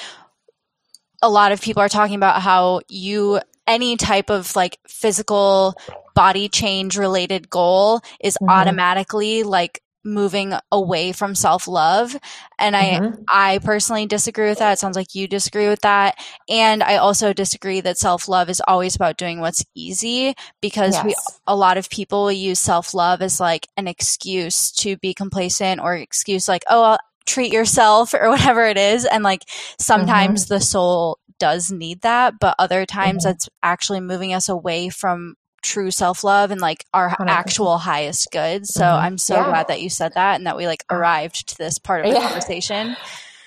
[1.23, 5.75] a lot of people are talking about how you any type of like physical
[6.15, 8.51] body change related goal is mm-hmm.
[8.51, 12.17] automatically like moving away from self-love
[12.59, 13.23] and mm-hmm.
[13.29, 16.97] i i personally disagree with that it sounds like you disagree with that and i
[16.97, 21.05] also disagree that self-love is always about doing what's easy because yes.
[21.05, 21.15] we
[21.47, 26.49] a lot of people use self-love as like an excuse to be complacent or excuse
[26.49, 29.43] like oh I'll treat yourself or whatever it is and like
[29.79, 30.55] sometimes mm-hmm.
[30.55, 33.31] the soul does need that but other times mm-hmm.
[33.31, 37.27] that's actually moving us away from true self love and like our 100%.
[37.29, 38.67] actual highest good.
[38.67, 39.05] So mm-hmm.
[39.05, 39.45] I'm so yeah.
[39.47, 42.19] glad that you said that and that we like arrived to this part of the
[42.19, 42.27] yeah.
[42.27, 42.97] conversation.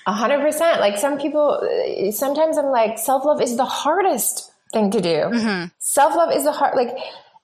[0.06, 0.80] A hundred percent.
[0.80, 1.60] Like some people,
[2.12, 5.08] sometimes I'm like, self love is the hardest thing to do.
[5.08, 5.68] Mm-hmm.
[5.78, 6.94] Self love is the hard, like,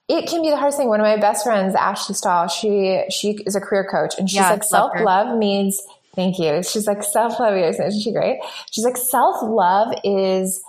[0.07, 0.87] it can be the hardest thing.
[0.87, 4.35] One of my best friends, Ashley Stahl, she she is a career coach, and she's
[4.35, 5.81] yeah, like, self love means
[6.15, 6.61] thank you.
[6.63, 8.39] She's like, self love is isn't she great?
[8.71, 10.61] She's like, self love is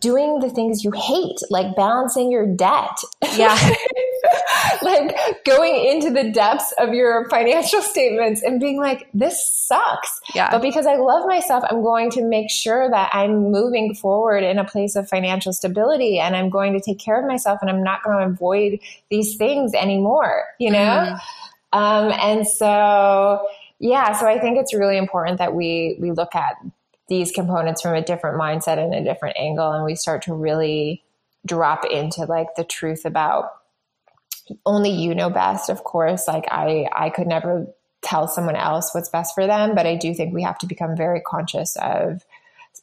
[0.00, 2.96] doing the things you hate, like balancing your debt.
[3.36, 3.56] Yeah.
[4.82, 10.20] like going into the depths of your financial statements and being like, this sucks.
[10.34, 10.50] Yeah.
[10.50, 14.58] But because I love myself, I'm going to make sure that I'm moving forward in
[14.58, 17.82] a place of financial stability and I'm going to take care of myself and I'm
[17.82, 20.78] not going to avoid these things anymore, you know?
[20.78, 21.20] Mm.
[21.72, 23.46] Um, and so,
[23.78, 26.56] yeah, so I think it's really important that we, we look at
[27.10, 31.02] these components from a different mindset and a different angle and we start to really
[31.44, 33.50] drop into like the truth about
[34.64, 36.26] only you know best of course.
[36.26, 37.66] Like i i could never
[38.02, 40.96] tell someone else what's best for them but i do think we have to become
[40.96, 42.24] very conscious of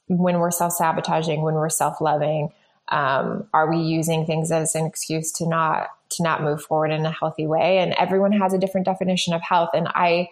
[0.08, 2.50] when we're self-sabotaging when we're self-loving
[2.90, 7.06] um, are we using things as an excuse to not to not move forward in
[7.06, 7.80] a healthy way?
[7.80, 10.30] And everyone has a different definition of health and i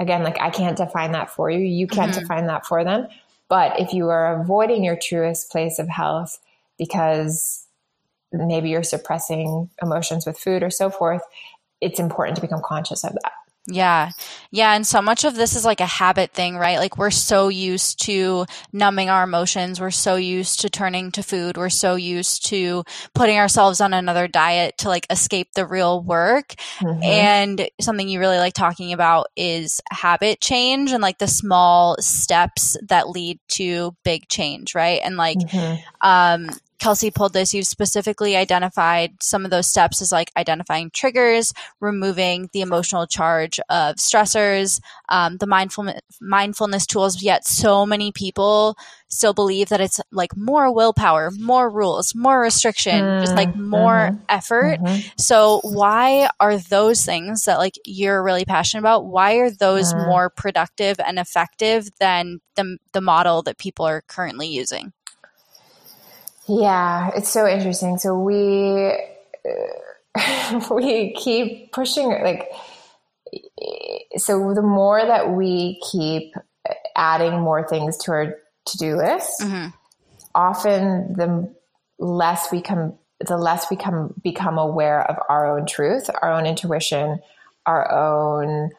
[0.00, 1.60] again, like I can't define that for you.
[1.60, 2.20] You can't mm-hmm.
[2.20, 3.06] define that for them.
[3.48, 6.38] But if you are avoiding your truest place of health
[6.78, 7.66] because
[8.32, 11.22] maybe you're suppressing emotions with food or so forth,
[11.80, 13.32] it's important to become conscious of that.
[13.66, 14.10] Yeah.
[14.50, 14.74] Yeah.
[14.74, 16.78] And so much of this is like a habit thing, right?
[16.78, 19.80] Like we're so used to numbing our emotions.
[19.80, 21.56] We're so used to turning to food.
[21.56, 26.54] We're so used to putting ourselves on another diet to like escape the real work.
[26.78, 27.02] Mm-hmm.
[27.02, 32.76] And something you really like talking about is habit change and like the small steps
[32.88, 35.00] that lead to big change, right?
[35.04, 35.80] And like, mm-hmm.
[36.00, 41.52] um, Kelsey pulled this, you've specifically identified some of those steps as like identifying triggers,
[41.78, 47.22] removing the emotional charge of stressors, um, the mindfulness mindfulness tools.
[47.22, 48.76] Yet so many people
[49.08, 54.10] still believe that it's like more willpower, more rules, more restriction, mm, just like more
[54.12, 54.80] mm-hmm, effort.
[54.80, 55.08] Mm-hmm.
[55.18, 59.04] So why are those things that like you're really passionate about?
[59.04, 60.06] Why are those mm.
[60.06, 64.94] more productive and effective than the the model that people are currently using?
[66.50, 67.98] Yeah, it's so interesting.
[67.98, 68.92] So we
[70.70, 72.48] we keep pushing like
[74.16, 76.34] so the more that we keep
[76.96, 78.36] adding more things to our
[78.66, 79.68] to-do list, mm-hmm.
[80.34, 81.54] often the
[81.98, 86.46] less we come the less we come become aware of our own truth, our own
[86.46, 87.20] intuition,
[87.66, 88.70] our own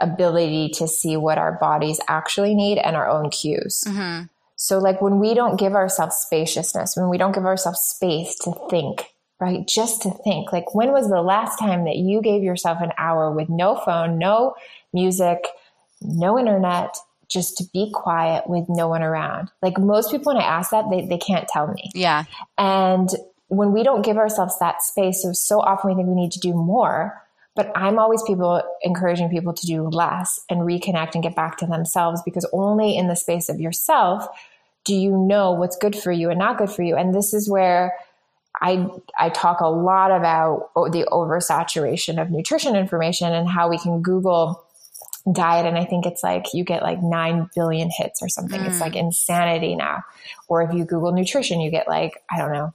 [0.00, 3.82] ability to see what our bodies actually need and our own cues.
[3.88, 4.26] Mm-hmm.
[4.60, 8.52] So, like when we don't give ourselves spaciousness, when we don't give ourselves space to
[8.68, 9.04] think,
[9.40, 9.64] right?
[9.66, 13.30] Just to think, like when was the last time that you gave yourself an hour
[13.30, 14.56] with no phone, no
[14.92, 15.46] music,
[16.02, 16.96] no internet,
[17.28, 19.48] just to be quiet with no one around?
[19.62, 21.92] Like most people, when I ask that, they, they can't tell me.
[21.94, 22.24] Yeah.
[22.58, 23.08] And
[23.46, 26.40] when we don't give ourselves that space, so, so often we think we need to
[26.40, 27.22] do more.
[27.58, 31.66] But I'm always people encouraging people to do less and reconnect and get back to
[31.66, 34.28] themselves because only in the space of yourself
[34.84, 36.94] do you know what's good for you and not good for you?
[36.94, 37.96] And this is where
[38.62, 38.86] I
[39.18, 44.62] I talk a lot about the oversaturation of nutrition information and how we can Google
[45.32, 48.60] diet and I think it's like you get like 9 billion hits or something.
[48.60, 48.68] Mm.
[48.68, 50.04] It's like insanity now.
[50.46, 52.72] Or if you Google nutrition, you get like, I don't know,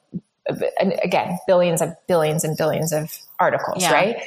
[0.80, 3.94] again, billions of billions and billions of articles, yeah.
[3.94, 4.18] right?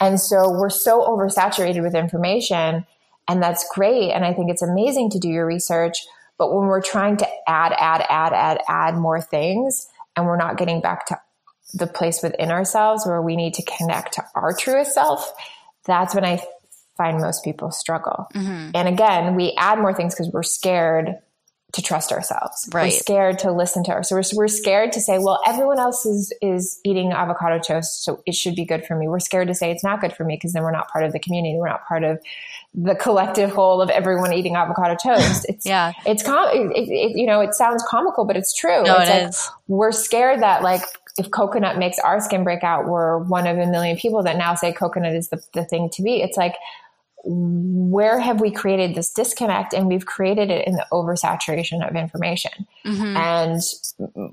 [0.00, 2.86] And so we're so oversaturated with information
[3.28, 4.12] and that's great.
[4.12, 5.98] And I think it's amazing to do your research.
[6.38, 9.86] But when we're trying to add, add, add, add, add more things,
[10.16, 11.18] and we're not getting back to
[11.74, 15.32] the place within ourselves where we need to connect to our truest self,
[15.86, 16.42] that's when I
[16.96, 18.26] find most people struggle.
[18.34, 18.70] Mm-hmm.
[18.74, 21.16] And again, we add more things because we're scared
[21.76, 22.68] to trust ourselves.
[22.72, 22.86] Right.
[22.86, 24.32] We're scared to listen to ourselves.
[24.32, 28.34] We're, we're scared to say, well, everyone else is, is eating avocado toast, so it
[28.34, 29.08] should be good for me.
[29.08, 31.12] We're scared to say it's not good for me because then we're not part of
[31.12, 31.56] the community.
[31.58, 32.18] We're not part of
[32.74, 35.46] the collective whole of everyone eating avocado toast.
[35.56, 35.92] It's, yeah.
[36.06, 38.82] It's, com- it, it, you know, it sounds comical, but it's true.
[38.82, 39.50] No, it's it like, is.
[39.68, 40.82] We're scared that like,
[41.18, 44.54] if coconut makes our skin break out, we're one of a million people that now
[44.54, 46.22] say coconut is the, the thing to be.
[46.22, 46.54] It's like,
[47.28, 49.74] where have we created this disconnect?
[49.74, 52.66] And we've created it in the oversaturation of information.
[52.84, 53.16] Mm-hmm.
[53.16, 53.60] and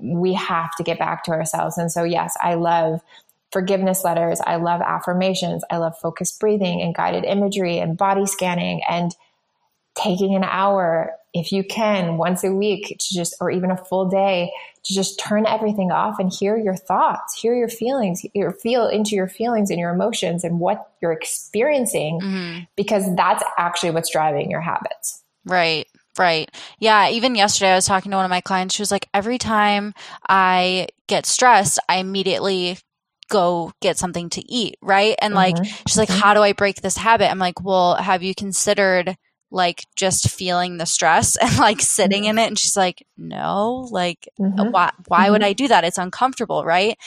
[0.00, 1.76] we have to get back to ourselves.
[1.76, 3.00] And so yes i love
[3.54, 4.40] forgiveness letters.
[4.44, 5.62] I love affirmations.
[5.70, 9.14] I love focused breathing and guided imagery and body scanning and
[9.94, 14.08] taking an hour if you can once a week to just or even a full
[14.08, 14.50] day
[14.84, 19.14] to just turn everything off and hear your thoughts hear your feelings hear, feel into
[19.14, 22.60] your feelings and your emotions and what you're experiencing mm-hmm.
[22.76, 26.48] because that's actually what's driving your habits right Right.
[26.78, 27.10] Yeah.
[27.10, 28.74] Even yesterday, I was talking to one of my clients.
[28.74, 29.94] She was like, every time
[30.28, 32.78] I get stressed, I immediately
[33.30, 34.76] go get something to eat.
[34.80, 35.16] Right.
[35.20, 35.62] And mm-hmm.
[35.62, 36.20] like, she's like, mm-hmm.
[36.20, 37.30] how do I break this habit?
[37.30, 39.16] I'm like, well, have you considered
[39.54, 44.28] like just feeling the stress and like sitting in it and she's like no like
[44.38, 44.70] mm-hmm.
[44.70, 45.32] why why mm-hmm.
[45.32, 46.98] would i do that it's uncomfortable right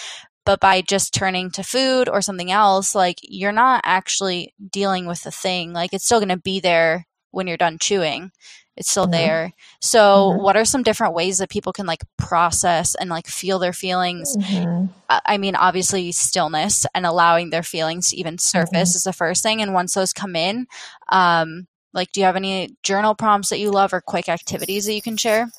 [0.45, 5.21] but by just turning to food or something else like you're not actually dealing with
[5.23, 8.31] the thing like it's still going to be there when you're done chewing
[8.77, 9.11] it's still mm-hmm.
[9.11, 10.41] there so mm-hmm.
[10.41, 14.37] what are some different ways that people can like process and like feel their feelings
[14.37, 14.85] mm-hmm.
[15.09, 18.97] i mean obviously stillness and allowing their feelings to even surface mm-hmm.
[18.97, 20.65] is the first thing and once those come in
[21.09, 24.93] um like, do you have any journal prompts that you love or quick activities that
[24.93, 25.49] you can share?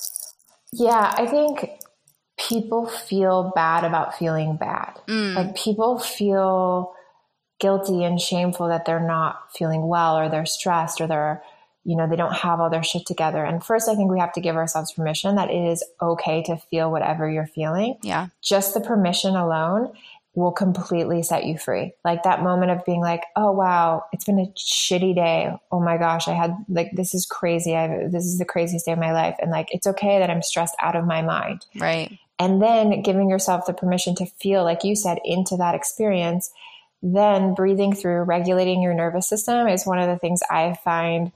[0.73, 1.69] Yeah, I think
[2.39, 4.99] people feel bad about feeling bad.
[5.07, 5.35] Mm.
[5.35, 6.95] Like, people feel
[7.59, 11.43] guilty and shameful that they're not feeling well or they're stressed or they're,
[11.83, 13.43] you know, they don't have all their shit together.
[13.43, 16.55] And first, I think we have to give ourselves permission that it is okay to
[16.55, 17.97] feel whatever you're feeling.
[18.01, 18.27] Yeah.
[18.41, 19.91] Just the permission alone
[20.39, 21.91] will completely set you free.
[22.05, 25.51] Like that moment of being like, oh wow, it's been a shitty day.
[25.71, 27.75] Oh my gosh, I had like this is crazy.
[27.75, 30.41] I this is the craziest day of my life, and like it's okay that I'm
[30.41, 31.65] stressed out of my mind.
[31.75, 32.17] Right.
[32.39, 36.49] And then giving yourself the permission to feel, like you said, into that experience.
[37.01, 41.31] then breathing through, regulating your nervous system is one of the things I find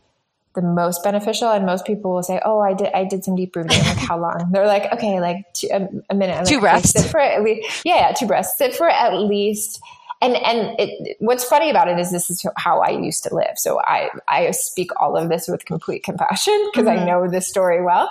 [0.53, 1.49] the most beneficial.
[1.49, 4.17] And most people will say, "Oh, I did, I did some deep breathing." like, how
[4.17, 4.49] long?
[4.51, 6.91] They're like, "Okay, like two, a, a, minute." I'm two like, breaths.
[6.91, 8.57] Sit for at least, yeah, yeah, two breaths.
[8.57, 9.81] Sit for at least.
[10.21, 13.57] And and it, what's funny about it is this is how I used to live.
[13.57, 17.01] So I I speak all of this with complete compassion because mm-hmm.
[17.01, 18.09] I know this story well.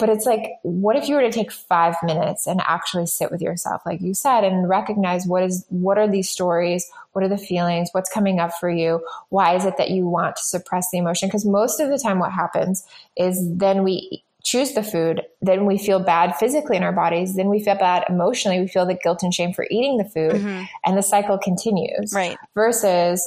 [0.00, 3.40] But it's like, what if you were to take five minutes and actually sit with
[3.40, 6.90] yourself, like you said, and recognize what is, what are these stories?
[7.12, 7.90] What are the feelings?
[7.92, 9.04] What's coming up for you?
[9.28, 11.28] Why is it that you want to suppress the emotion?
[11.28, 12.84] Because most of the time, what happens
[13.16, 17.48] is then we choose the food, then we feel bad physically in our bodies, then
[17.48, 18.58] we feel bad emotionally.
[18.58, 20.64] We feel the guilt and shame for eating the food, mm-hmm.
[20.84, 22.12] and the cycle continues.
[22.14, 22.38] Right.
[22.54, 23.22] Versus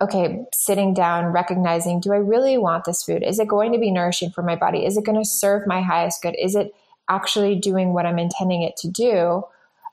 [0.00, 3.22] okay, sitting down, recognizing, do I really want this food?
[3.22, 4.86] Is it going to be nourishing for my body?
[4.86, 6.36] Is it going to serve my highest good?
[6.38, 6.72] Is it
[7.08, 9.44] actually doing what I'm intending it to do?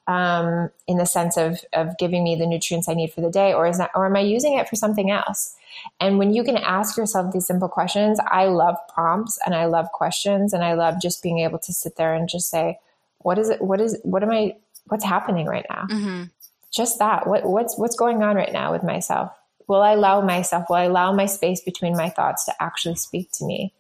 [0.08, 3.56] Um, in the sense of, of giving me the nutrients I need for the day,
[3.56, 5.56] or is that, or am I using it for something else?
[6.00, 9.88] And when you can ask yourself these simple questions, I love prompts and I love
[9.92, 12.78] questions and I love just being able to sit there and just say,
[13.20, 13.60] what is it?
[13.64, 14.56] What is, what am I,
[14.90, 15.88] what's happening right now?
[15.90, 16.24] Mm-hmm.
[16.72, 17.26] Just that.
[17.26, 19.32] What, what's, what's going on right now with myself?
[19.68, 23.32] Will I allow myself, will I allow my space between my thoughts to actually speak
[23.34, 23.74] to me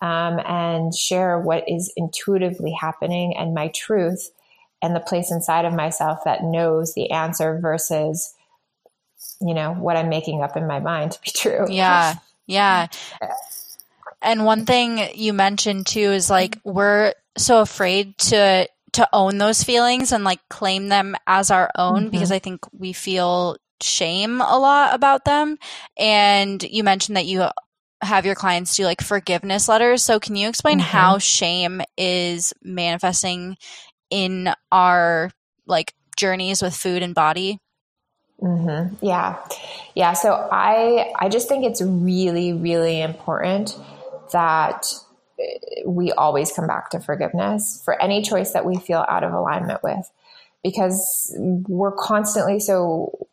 [0.00, 4.30] um, and share what is intuitively happening and my truth
[4.80, 8.34] and the place inside of myself that knows the answer versus,
[9.40, 11.66] you know, what I'm making up in my mind to be true.
[11.70, 12.14] Yeah.
[12.46, 12.86] Yeah.
[14.22, 19.62] And one thing you mentioned too is like we're so afraid to to own those
[19.62, 22.08] feelings and like claim them as our own mm-hmm.
[22.10, 25.58] because I think we feel shame a lot about them.
[25.96, 27.48] And you mentioned that you
[28.00, 30.02] have your clients do like forgiveness letters.
[30.02, 30.88] So can you explain mm-hmm.
[30.88, 33.56] how shame is manifesting
[34.10, 35.30] in our
[35.66, 37.58] like journeys with food and body?
[38.40, 39.04] Mm-hmm.
[39.04, 39.36] Yeah.
[39.94, 40.12] Yeah.
[40.12, 43.76] So I, I just think it's really, really important
[44.32, 44.86] that
[45.86, 49.82] we always come back to forgiveness for any choice that we feel out of alignment
[49.82, 50.10] with
[50.62, 53.28] because we're constantly so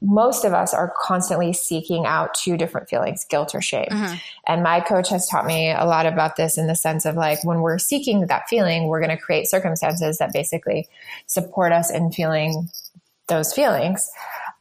[0.00, 4.14] most of us are constantly seeking out two different feelings guilt or shame mm-hmm.
[4.46, 7.42] and my coach has taught me a lot about this in the sense of like
[7.44, 10.88] when we're seeking that feeling we're going to create circumstances that basically
[11.26, 12.68] support us in feeling
[13.26, 14.10] those feelings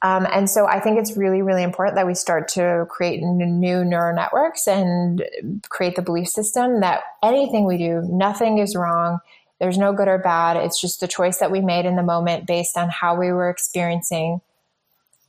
[0.04, 3.84] um, and so I think it's really, really important that we start to create new
[3.84, 5.24] neural networks and
[5.70, 9.20] create the belief system that anything we do, nothing is wrong.
[9.60, 10.56] There's no good or bad.
[10.56, 13.50] It's just the choice that we made in the moment based on how we were
[13.50, 14.40] experiencing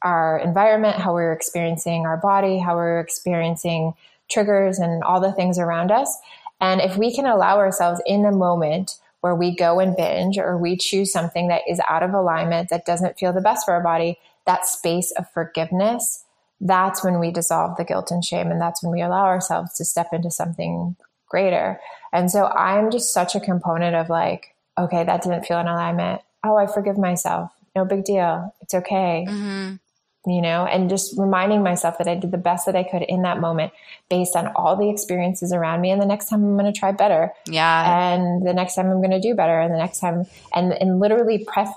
[0.03, 3.95] our environment, how we're experiencing our body, how we're experiencing
[4.31, 6.17] triggers and all the things around us.
[6.61, 10.57] And if we can allow ourselves in the moment where we go and binge or
[10.57, 13.83] we choose something that is out of alignment, that doesn't feel the best for our
[13.83, 16.25] body, that space of forgiveness,
[16.61, 18.51] that's when we dissolve the guilt and shame.
[18.51, 20.97] And that's when we allow ourselves to step into something
[21.29, 21.81] greater.
[22.13, 26.23] And so I'm just such a component of like, okay, that didn't feel in alignment.
[26.45, 27.53] Oh, I forgive myself.
[27.77, 28.55] No big deal.
[28.61, 29.27] It's okay.
[29.29, 29.77] Mm-hmm
[30.31, 33.23] you know, and just reminding myself that I did the best that I could in
[33.23, 33.73] that moment
[34.09, 35.91] based on all the experiences around me.
[35.91, 37.33] And the next time I'm going to try better.
[37.47, 38.15] Yeah.
[38.15, 39.59] And the next time I'm going to do better.
[39.59, 40.25] And the next time,
[40.55, 41.69] and, and literally prep,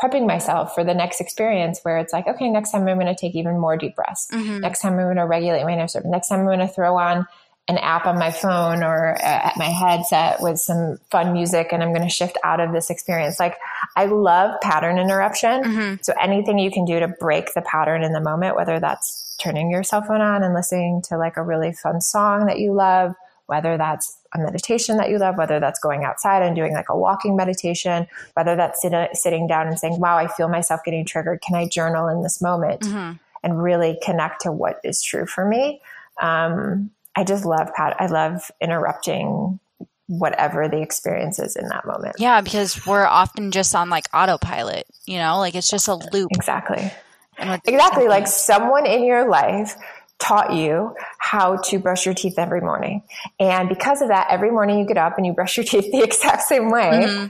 [0.00, 3.14] prepping myself for the next experience where it's like, okay, next time I'm going to
[3.14, 4.28] take even more deep breaths.
[4.32, 4.60] Mm-hmm.
[4.60, 6.10] Next time I'm going to regulate my nervous system.
[6.10, 7.26] Next time I'm going to throw on
[7.68, 11.92] an app on my phone or at my headset with some fun music and I'm
[11.92, 13.38] going to shift out of this experience.
[13.38, 13.56] Like
[13.94, 15.62] I love pattern interruption.
[15.62, 15.94] Mm-hmm.
[16.00, 19.70] So anything you can do to break the pattern in the moment, whether that's turning
[19.70, 23.14] your cell phone on and listening to like a really fun song that you love,
[23.46, 26.96] whether that's a meditation that you love, whether that's going outside and doing like a
[26.96, 31.42] walking meditation, whether that's sit- sitting down and saying, wow, I feel myself getting triggered.
[31.42, 33.12] Can I journal in this moment mm-hmm.
[33.42, 35.80] and really connect to what is true for me?
[36.20, 37.96] Um, I just love Pat.
[37.98, 39.58] I love interrupting
[40.06, 42.14] whatever the experience is in that moment.
[42.20, 46.30] Yeah, because we're often just on like autopilot, you know, like it's just a loop.
[46.30, 46.92] Exactly.
[47.36, 48.06] Exactly.
[48.06, 49.74] Like someone in your life
[50.20, 53.02] taught you how to brush your teeth every morning.
[53.40, 56.02] And because of that, every morning you get up and you brush your teeth the
[56.04, 56.90] exact same way.
[57.04, 57.26] Mm-hmm.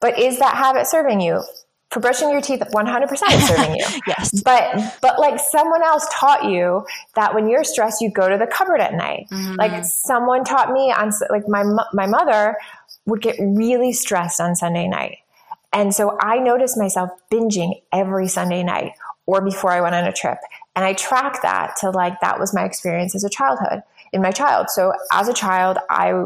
[0.00, 1.44] But is that habit serving you?
[1.92, 3.84] For brushing your teeth 100% is serving you.
[4.06, 4.40] yes.
[4.42, 8.46] But, but like someone else taught you that when you're stressed, you go to the
[8.46, 9.26] cupboard at night.
[9.30, 9.56] Mm-hmm.
[9.56, 12.56] Like someone taught me on, like my, my mother
[13.04, 15.18] would get really stressed on Sunday night.
[15.72, 18.92] And so I noticed myself binging every Sunday night
[19.26, 20.38] or before I went on a trip.
[20.74, 23.82] And I tracked that to like, that was my experience as a childhood
[24.12, 24.70] in my child.
[24.70, 26.24] So as a child, I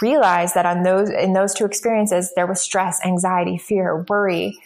[0.00, 4.58] realized that on those in those two experiences there was stress anxiety fear worry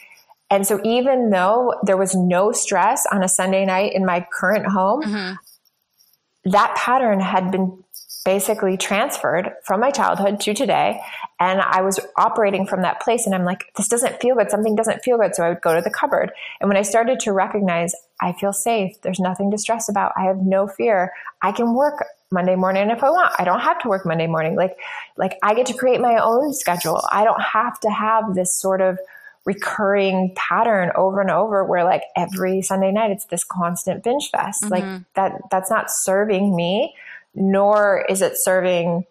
[0.51, 4.67] And so even though there was no stress on a Sunday night in my current
[4.67, 6.51] home, mm-hmm.
[6.51, 7.83] that pattern had been
[8.25, 11.01] basically transferred from my childhood to today.
[11.39, 14.51] And I was operating from that place and I'm like, this doesn't feel good.
[14.51, 15.35] Something doesn't feel good.
[15.35, 16.33] So I would go to the cupboard.
[16.61, 20.13] And when I started to recognize I feel safe, there's nothing to stress about.
[20.17, 21.13] I have no fear.
[21.43, 22.05] I can work
[22.37, 23.33] Monday morning if I want.
[23.39, 24.55] I don't have to work Monday morning.
[24.55, 24.77] Like,
[25.17, 27.03] like I get to create my own schedule.
[27.11, 28.99] I don't have to have this sort of
[29.45, 34.63] recurring pattern over and over where like every Sunday night it's this constant binge fest.
[34.63, 34.73] Mm-hmm.
[34.73, 36.95] Like that, that's not serving me
[37.37, 39.05] nor is it serving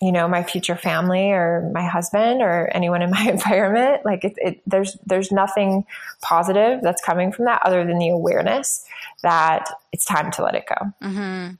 [0.00, 4.34] you know my future family or my husband or anyone in my environment like it,
[4.38, 5.84] it, there's there's nothing
[6.22, 8.84] positive that's coming from that other than the awareness
[9.22, 11.54] that it's time to let it go mm-hmm.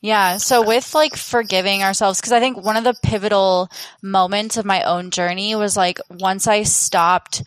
[0.00, 3.68] Yeah so with like forgiving ourselves because i think one of the pivotal
[4.02, 7.42] moments of my own journey was like once i stopped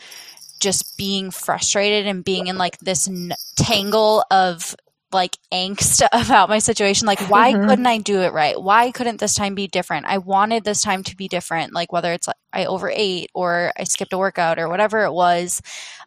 [0.60, 4.76] just being frustrated and being in like this n- tangle of
[5.12, 7.08] like angst about my situation.
[7.08, 7.68] Like, why mm-hmm.
[7.68, 8.62] couldn't I do it right?
[8.62, 10.06] Why couldn't this time be different?
[10.06, 11.74] I wanted this time to be different.
[11.74, 15.62] Like, whether it's like I overate or I skipped a workout or whatever it was.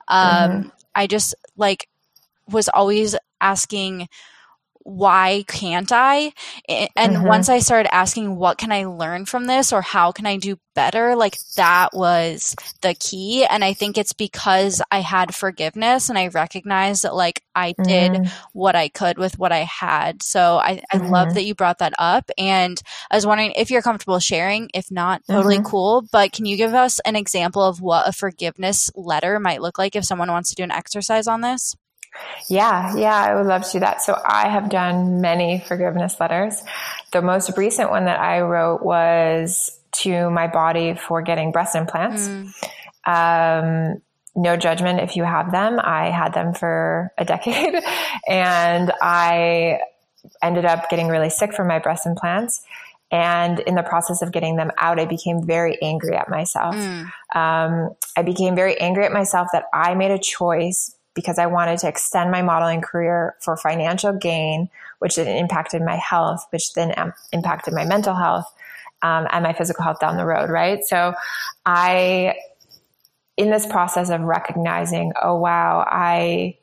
[0.09, 0.68] Um, mm-hmm.
[0.95, 1.88] I just like
[2.49, 4.09] was always asking
[4.84, 6.32] why can't I?
[6.68, 7.26] And mm-hmm.
[7.26, 10.58] once I started asking, what can I learn from this or how can I do
[10.74, 11.14] better?
[11.16, 13.44] Like that was the key.
[13.44, 18.12] And I think it's because I had forgiveness and I recognized that like I did
[18.12, 18.32] mm.
[18.52, 20.22] what I could with what I had.
[20.22, 21.10] So I, I mm-hmm.
[21.10, 22.30] love that you brought that up.
[22.38, 22.80] And
[23.10, 24.70] I was wondering if you're comfortable sharing.
[24.74, 25.66] If not, totally mm-hmm.
[25.66, 26.06] cool.
[26.10, 29.96] But can you give us an example of what a forgiveness letter might look like
[29.96, 31.76] if someone wants to do an exercise on this?
[32.48, 34.02] Yeah, yeah, I would love to do that.
[34.02, 36.62] So I have done many forgiveness letters.
[37.12, 42.28] The most recent one that I wrote was to my body for getting breast implants.
[42.28, 42.52] Mm.
[43.04, 44.02] Um,
[44.34, 45.78] no judgment if you have them.
[45.82, 47.82] I had them for a decade
[48.28, 49.80] and I
[50.42, 52.62] ended up getting really sick from my breast implants.
[53.10, 56.74] And in the process of getting them out, I became very angry at myself.
[56.74, 57.10] Mm.
[57.34, 61.78] Um, I became very angry at myself that I made a choice because I wanted
[61.80, 66.94] to extend my modeling career for financial gain, which then impacted my health, which then
[66.96, 68.46] um, impacted my mental health
[69.02, 70.80] um, and my physical health down the road, right?
[70.84, 71.14] So
[71.66, 72.36] I,
[73.36, 76.58] in this process of recognizing, oh wow, I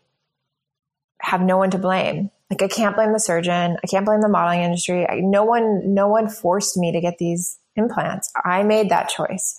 [1.21, 2.31] have no one to blame.
[2.49, 3.77] Like I can't blame the surgeon.
[3.83, 5.07] I can't blame the modeling industry.
[5.07, 8.31] I, no one, no one forced me to get these implants.
[8.43, 9.57] I made that choice.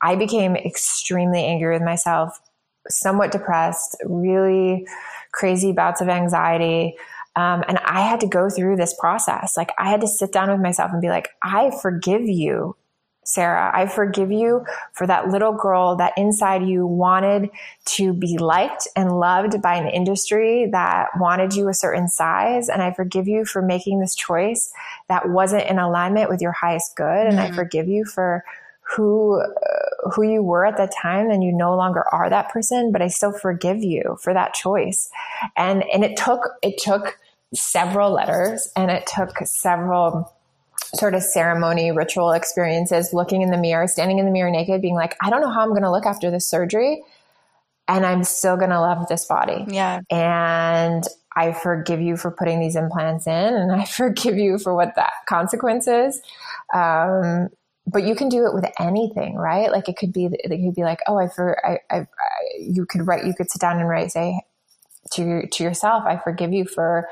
[0.00, 2.40] I became extremely angry with myself
[2.90, 4.86] somewhat depressed, really
[5.32, 6.96] crazy bouts of anxiety.
[7.36, 9.56] Um, and I had to go through this process.
[9.56, 12.76] Like I had to sit down with myself and be like, I forgive you,
[13.24, 13.70] Sarah.
[13.72, 17.50] I forgive you for that little girl that inside you wanted
[17.96, 22.68] to be liked and loved by an industry that wanted you a certain size.
[22.68, 24.72] And I forgive you for making this choice
[25.08, 27.26] that wasn't in alignment with your highest good.
[27.26, 27.52] And mm-hmm.
[27.52, 28.44] I forgive you for
[28.96, 32.90] who uh, who you were at that time and you no longer are that person
[32.90, 35.10] but i still forgive you for that choice.
[35.56, 37.18] And and it took it took
[37.54, 40.32] several letters and it took several
[40.94, 44.94] sort of ceremony ritual experiences looking in the mirror standing in the mirror naked being
[44.94, 47.02] like i don't know how i'm going to look after this surgery
[47.88, 49.64] and i'm still going to love this body.
[49.68, 50.00] Yeah.
[50.10, 51.04] And
[51.36, 55.12] i forgive you for putting these implants in and i forgive you for what that
[55.26, 56.20] consequences
[56.74, 57.48] um,
[57.90, 59.70] but you can do it with anything, right?
[59.70, 62.06] Like it could be, it could be like, oh, I, for, I, I, I,
[62.58, 64.40] you could write, you could sit down and write, say
[65.12, 67.08] to, to yourself, I forgive you for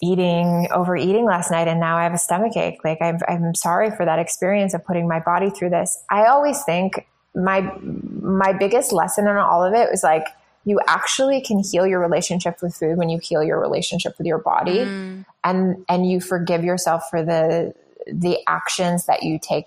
[0.00, 1.66] eating, overeating last night.
[1.66, 2.78] And now I have a stomach ache.
[2.84, 5.98] Like I'm, I'm sorry for that experience of putting my body through this.
[6.10, 10.26] I always think my, my biggest lesson in all of it was like,
[10.64, 14.38] you actually can heal your relationship with food when you heal your relationship with your
[14.38, 15.24] body mm.
[15.42, 17.74] and and you forgive yourself for the
[18.12, 19.66] the actions that you take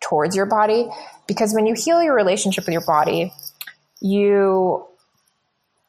[0.00, 0.88] towards your body.
[1.26, 3.32] Because when you heal your relationship with your body,
[4.00, 4.84] you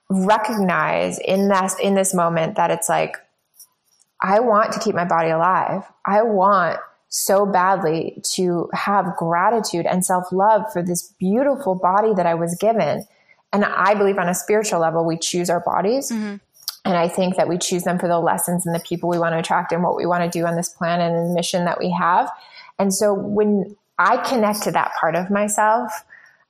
[0.09, 3.17] recognize in this in this moment that it's like
[4.21, 5.83] I want to keep my body alive.
[6.05, 6.79] I want
[7.09, 13.05] so badly to have gratitude and self-love for this beautiful body that I was given.
[13.51, 16.11] And I believe on a spiritual level we choose our bodies.
[16.11, 16.37] Mm-hmm.
[16.85, 19.33] And I think that we choose them for the lessons and the people we want
[19.33, 21.79] to attract and what we want to do on this planet and the mission that
[21.79, 22.29] we have.
[22.77, 26.03] And so when I connect to that part of myself,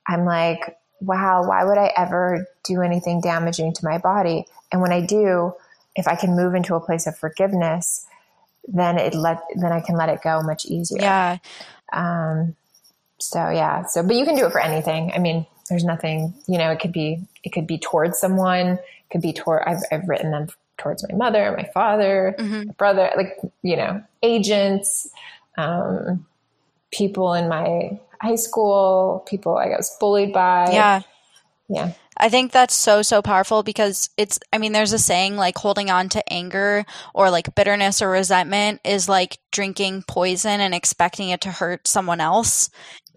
[0.08, 4.46] I'm like, wow, why would I ever do anything damaging to my body?
[4.72, 5.52] And when I do,
[5.94, 8.06] if I can move into a place of forgiveness,
[8.66, 11.00] then it let then I can let it go much easier.
[11.00, 11.38] Yeah.
[11.92, 12.56] Um
[13.20, 13.84] so yeah.
[13.84, 15.12] So but you can do it for anything.
[15.14, 18.78] I mean, there's nothing, you know, it could be, it could be towards someone,
[19.10, 20.48] could be toward, I've, I've written them
[20.78, 22.66] towards my mother, my father, mm-hmm.
[22.66, 25.08] my brother, like, you know, agents,
[25.56, 26.26] um,
[26.90, 30.70] people in my high school, people I was bullied by.
[30.72, 31.02] Yeah.
[31.68, 31.92] Yeah.
[32.16, 35.90] I think that's so, so powerful because it's, I mean, there's a saying like holding
[35.90, 41.40] on to anger or like bitterness or resentment is like drinking poison and expecting it
[41.42, 42.68] to hurt someone else.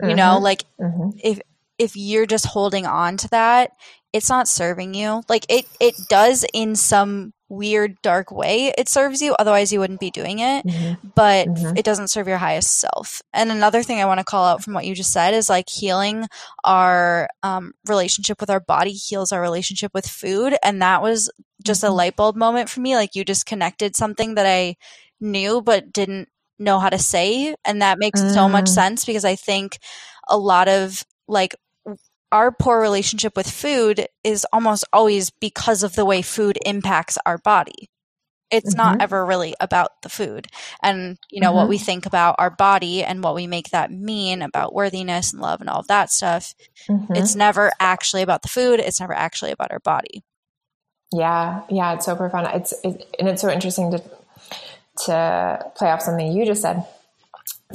[0.01, 0.09] Mm-hmm.
[0.09, 0.43] You know, mm-hmm.
[0.43, 1.09] like mm-hmm.
[1.21, 1.39] if,
[1.77, 3.71] if you're just holding on to that,
[4.13, 5.21] it's not serving you.
[5.29, 10.01] Like it, it does in some weird dark way it serves you otherwise you wouldn't
[10.01, 11.07] be doing it mm-hmm.
[11.15, 11.77] but mm-hmm.
[11.77, 14.73] it doesn't serve your highest self and another thing i want to call out from
[14.73, 16.27] what you just said is like healing
[16.65, 21.31] our um, relationship with our body heals our relationship with food and that was
[21.63, 21.93] just mm-hmm.
[21.93, 24.75] a light bulb moment for me like you just connected something that i
[25.21, 26.27] knew but didn't
[26.59, 28.69] know how to say and that makes so much mm.
[28.69, 29.77] sense because i think
[30.27, 31.55] a lot of like
[32.31, 37.37] our poor relationship with food is almost always because of the way food impacts our
[37.37, 37.89] body.
[38.49, 38.95] It's mm-hmm.
[38.95, 40.47] not ever really about the food.
[40.81, 41.57] And, you know, mm-hmm.
[41.57, 45.41] what we think about our body and what we make that mean about worthiness and
[45.41, 46.53] love and all of that stuff,
[46.89, 47.13] mm-hmm.
[47.13, 48.79] it's never actually about the food.
[48.79, 50.23] It's never actually about our body.
[51.13, 51.63] Yeah.
[51.69, 51.93] Yeah.
[51.93, 52.47] It's so profound.
[52.53, 54.03] It's, it, and it's so interesting to,
[55.05, 56.85] to play off something you just said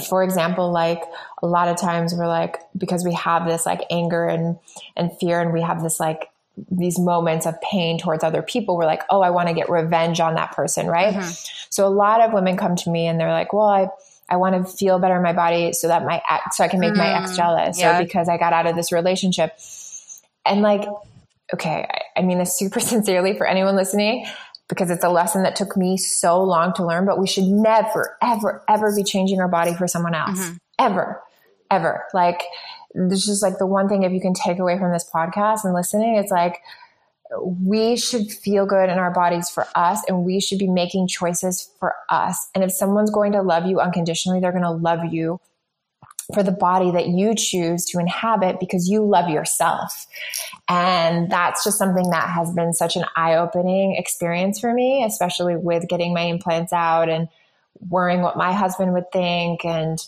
[0.09, 1.03] for example, like
[1.43, 4.59] a lot of times we're like, because we have this like anger and,
[4.97, 6.31] and fear and we have this like
[6.71, 10.21] these moments of pain towards other people, we're like, oh, I want to get revenge
[10.21, 11.15] on that person, right?
[11.15, 11.31] Mm-hmm.
[11.71, 13.89] So a lot of women come to me and they're like, well, I,
[14.29, 16.81] I want to feel better in my body so that my ex, so I can
[16.81, 17.99] make mm, my ex mm, jealous, yeah.
[17.99, 19.59] or because I got out of this relationship.
[20.45, 20.87] And like,
[21.53, 24.27] okay, I, I mean this super sincerely for anyone listening
[24.69, 28.17] because it's a lesson that took me so long to learn, but we should never,
[28.23, 30.39] ever, ever be changing our body for someone else.
[30.39, 30.57] Mm-hmm.
[30.79, 31.23] Ever,
[31.71, 32.05] ever.
[32.15, 32.43] Like,
[32.95, 35.75] this is like the one thing if you can take away from this podcast and
[35.75, 36.59] listening, it's like,
[37.41, 41.71] we should feel good in our bodies for us and we should be making choices
[41.79, 42.49] for us.
[42.55, 45.41] And if someone's going to love you unconditionally, they're going to love you
[46.33, 50.07] for the body that you choose to inhabit because you love yourself.
[50.69, 55.57] And that's just something that has been such an eye opening experience for me, especially
[55.57, 57.29] with getting my implants out and
[57.89, 59.99] worrying what my husband would think and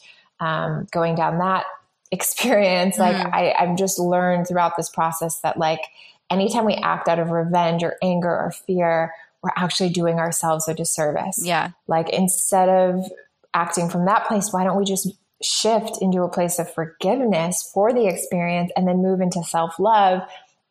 [0.40, 1.64] um, going down that
[2.10, 2.98] experience.
[2.98, 3.32] Like, mm.
[3.32, 5.80] I, I've just learned throughout this process that, like,
[6.30, 9.12] anytime we act out of revenge or anger or fear,
[9.42, 11.44] we're actually doing ourselves a disservice.
[11.44, 11.70] Yeah.
[11.88, 13.04] Like, instead of
[13.52, 15.08] acting from that place, why don't we just
[15.44, 20.22] shift into a place of forgiveness for the experience and then move into self love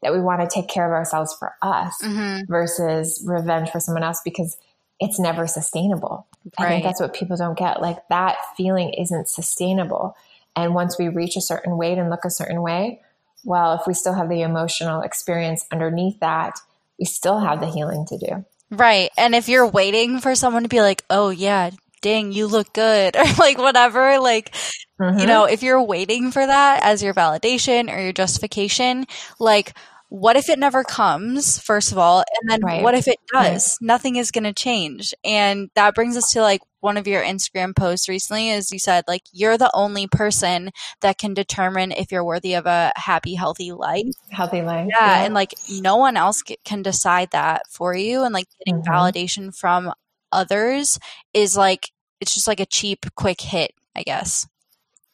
[0.01, 2.51] that we want to take care of ourselves for us mm-hmm.
[2.51, 4.57] versus revenge for someone else because
[4.99, 6.27] it's never sustainable.
[6.59, 6.65] Right.
[6.65, 7.81] I think that's what people don't get.
[7.81, 10.15] Like that feeling isn't sustainable.
[10.55, 13.01] And once we reach a certain weight and look a certain way,
[13.43, 16.59] well, if we still have the emotional experience underneath that,
[16.99, 18.45] we still have the healing to do.
[18.71, 19.09] Right.
[19.17, 21.71] And if you're waiting for someone to be like, oh, yeah,
[22.03, 24.53] dang, you look good, or like whatever, like,
[25.01, 25.17] mm-hmm.
[25.17, 29.07] you know, if you're waiting for that as your validation or your justification,
[29.39, 29.75] like,
[30.09, 32.19] what if it never comes, first of all?
[32.19, 32.83] And then right.
[32.83, 33.79] what if it does?
[33.81, 33.87] Right.
[33.87, 35.11] Nothing is going to change.
[35.23, 39.05] And that brings us to like one of your Instagram posts recently is you said,
[39.07, 40.69] like, you're the only person
[41.01, 44.05] that can determine if you're worthy of a happy, healthy life.
[44.29, 44.87] Healthy life.
[44.91, 45.03] Yeah.
[45.03, 45.25] yeah.
[45.25, 48.23] And like, no one else can decide that for you.
[48.23, 48.93] And like, getting mm-hmm.
[48.93, 49.93] validation from
[50.33, 50.99] others
[51.33, 51.89] is like
[52.23, 54.47] it's just like a cheap quick hit i guess.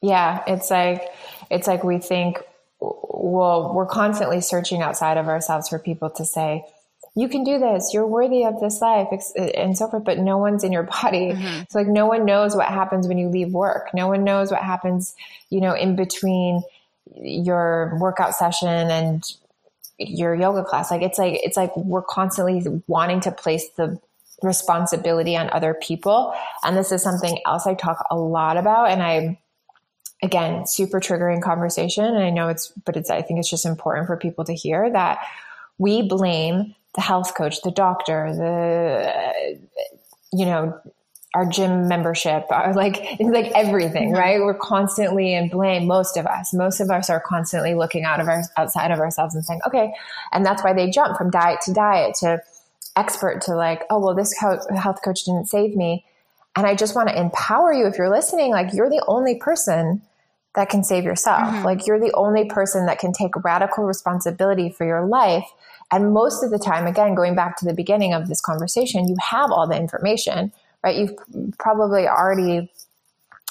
[0.01, 1.12] Yeah it's like
[1.51, 2.39] it's like we think
[2.80, 6.64] well we're constantly searching outside of ourselves for people to say
[7.16, 7.91] you can do this.
[7.93, 11.32] You're worthy of this life and so forth but no one's in your body.
[11.32, 11.62] Mm-hmm.
[11.64, 13.89] it's like no one knows what happens when you leave work.
[13.93, 15.16] No one knows what happens
[15.49, 16.64] you know in between
[17.16, 19.24] your workout session and
[19.97, 20.89] your yoga class.
[20.91, 23.99] Like it's like it's like we're constantly wanting to place the
[24.42, 26.34] responsibility on other people.
[26.64, 28.90] And this is something else I talk a lot about.
[28.90, 29.40] And I,
[30.22, 32.06] again, super triggering conversation.
[32.06, 34.90] And I know it's, but it's, I think it's just important for people to hear
[34.92, 35.20] that
[35.78, 39.60] we blame the health coach, the doctor, the,
[40.34, 40.80] you know,
[41.36, 44.40] our gym membership, our like it's like everything, right?
[44.40, 45.88] We're constantly in blame.
[45.88, 49.36] Most of us, most of us are constantly looking out of our outside of ourselves
[49.36, 49.94] and saying, okay,
[50.32, 52.42] and that's why they jump from diet to diet to
[53.00, 56.06] expert to like, oh, well, this health coach didn't save me.
[56.56, 60.02] And I just want to empower you if you're listening, like you're the only person
[60.56, 61.47] that can save yourself.
[61.47, 61.66] Mm-hmm.
[61.66, 65.47] Like you're the only person that can take radical responsibility for your life.
[65.91, 69.16] And most of the time, again, going back to the beginning of this conversation, you
[69.22, 70.52] have all the information,
[70.84, 70.95] right?
[70.95, 71.16] You've
[71.58, 72.72] probably already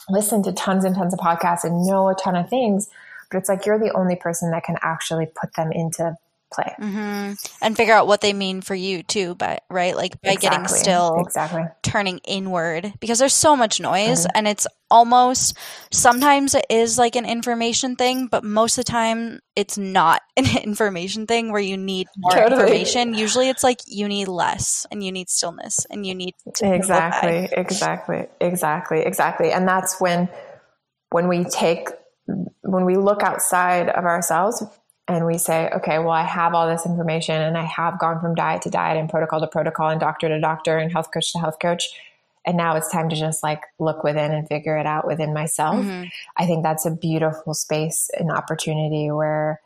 [0.08, 2.88] listened to tons and tons of podcasts and know a ton of things.
[3.30, 6.16] but it's like you're the only person that can actually put them into
[6.52, 6.74] play.
[6.80, 7.32] Mm-hmm.
[7.62, 9.96] and figure out what they mean for you too but right?
[9.96, 10.48] Like by exactly.
[10.48, 11.64] getting still exactly.
[11.82, 14.36] turning inward because there's so much noise mm-hmm.
[14.36, 15.56] and it's almost
[15.92, 20.46] sometimes it is like an information thing but most of the time it's not an
[20.62, 22.62] information thing where you need more totally.
[22.62, 23.14] information.
[23.14, 27.48] Usually it's like you need less and you need stillness and you need exactly.
[27.52, 28.28] exactly.
[28.40, 29.00] Exactly.
[29.00, 29.50] Exactly.
[29.50, 30.28] And that's when
[31.10, 31.88] when we take
[32.62, 34.62] when we look outside of ourselves
[35.08, 38.34] and we say, okay, well, I have all this information and I have gone from
[38.34, 41.38] diet to diet and protocol to protocol and doctor to doctor and health coach to
[41.38, 41.84] health coach.
[42.44, 45.76] And now it's time to just like look within and figure it out within myself.
[45.76, 46.04] Mm-hmm.
[46.36, 49.60] I think that's a beautiful space and opportunity where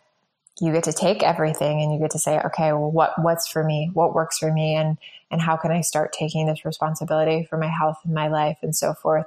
[0.60, 3.64] you get to take everything and you get to say, okay, well, what, what's for
[3.64, 3.90] me?
[3.94, 4.76] What works for me?
[4.76, 4.96] And,
[5.30, 8.76] and how can I start taking this responsibility for my health and my life and
[8.76, 9.26] so forth?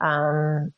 [0.00, 0.72] Um,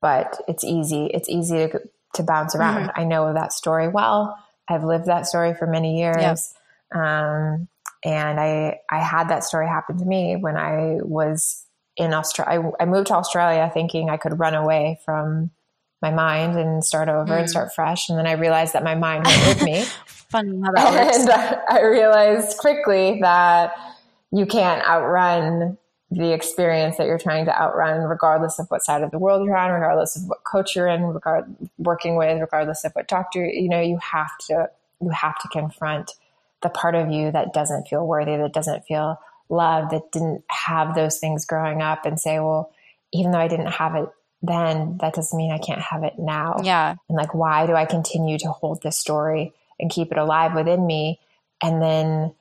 [0.00, 1.06] but it's easy.
[1.06, 1.80] It's easy to
[2.14, 2.88] to bounce around.
[2.88, 3.00] Mm-hmm.
[3.00, 4.38] I know that story well.
[4.68, 6.54] I've lived that story for many years.
[6.92, 7.02] Yep.
[7.02, 7.68] Um,
[8.04, 11.64] and I, I had that story happen to me when I was
[11.96, 12.70] in Australia.
[12.78, 15.50] I, I, moved to Australia thinking I could run away from
[16.02, 17.40] my mind and start over mm.
[17.40, 18.08] and start fresh.
[18.08, 19.82] And then I realized that my mind went with me.
[20.06, 21.18] Funny how that works.
[21.18, 21.30] And
[21.68, 23.72] I realized quickly that
[24.32, 25.78] you can't outrun
[26.14, 29.56] the experience that you're trying to outrun, regardless of what side of the world you're
[29.56, 31.44] on, regardless of what coach you're in, regard
[31.76, 36.12] working with, regardless of what doctor, you know, you have to you have to confront
[36.62, 40.94] the part of you that doesn't feel worthy, that doesn't feel loved, that didn't have
[40.94, 42.70] those things growing up and say, well,
[43.12, 44.08] even though I didn't have it
[44.40, 46.60] then, that doesn't mean I can't have it now.
[46.62, 46.94] Yeah.
[47.08, 50.86] And like, why do I continue to hold this story and keep it alive within
[50.86, 51.18] me?
[51.62, 52.34] And then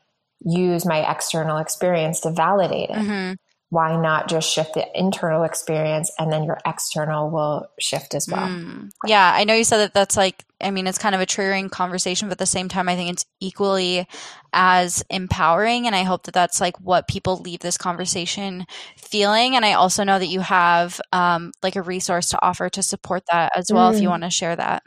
[0.46, 2.96] use my external experience to validate it.
[2.96, 3.34] Mm-hmm
[3.74, 8.48] why not just shift the internal experience and then your external will shift as well?
[8.48, 8.92] Mm.
[9.08, 11.72] Yeah, I know you said that that's like, I mean, it's kind of a triggering
[11.72, 14.08] conversation, but at the same time, I think it's equally
[14.54, 15.88] as empowering.
[15.88, 19.56] And I hope that that's like what people leave this conversation feeling.
[19.56, 23.24] And I also know that you have um, like a resource to offer to support
[23.32, 23.96] that as well, mm.
[23.96, 24.12] if you mm.
[24.12, 24.84] want to share that.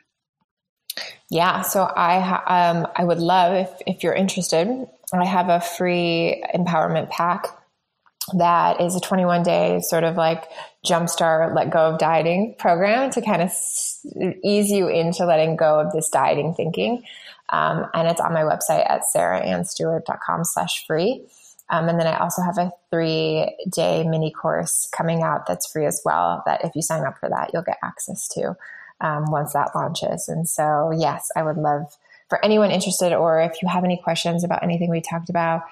[1.28, 4.86] Yeah, so I um, I would love if if you're interested.
[5.12, 7.46] I have a free empowerment pack
[8.34, 10.50] that is a 21 day sort of like
[10.84, 13.52] jumpstart let go of dieting program to kind of
[14.44, 17.02] ease you into letting go of this dieting thinking.
[17.48, 21.24] Um, and it's on my website at sarahannestewart.com slash free.
[21.68, 25.86] Um, and then I also have a three day mini course coming out that's free
[25.86, 26.42] as well.
[26.46, 28.56] That if you sign up for that, you'll get access to
[29.00, 30.28] um, once that launches.
[30.28, 31.96] And so, yes, I would love
[32.28, 35.62] for anyone interested, or if you have any questions about anything we talked about,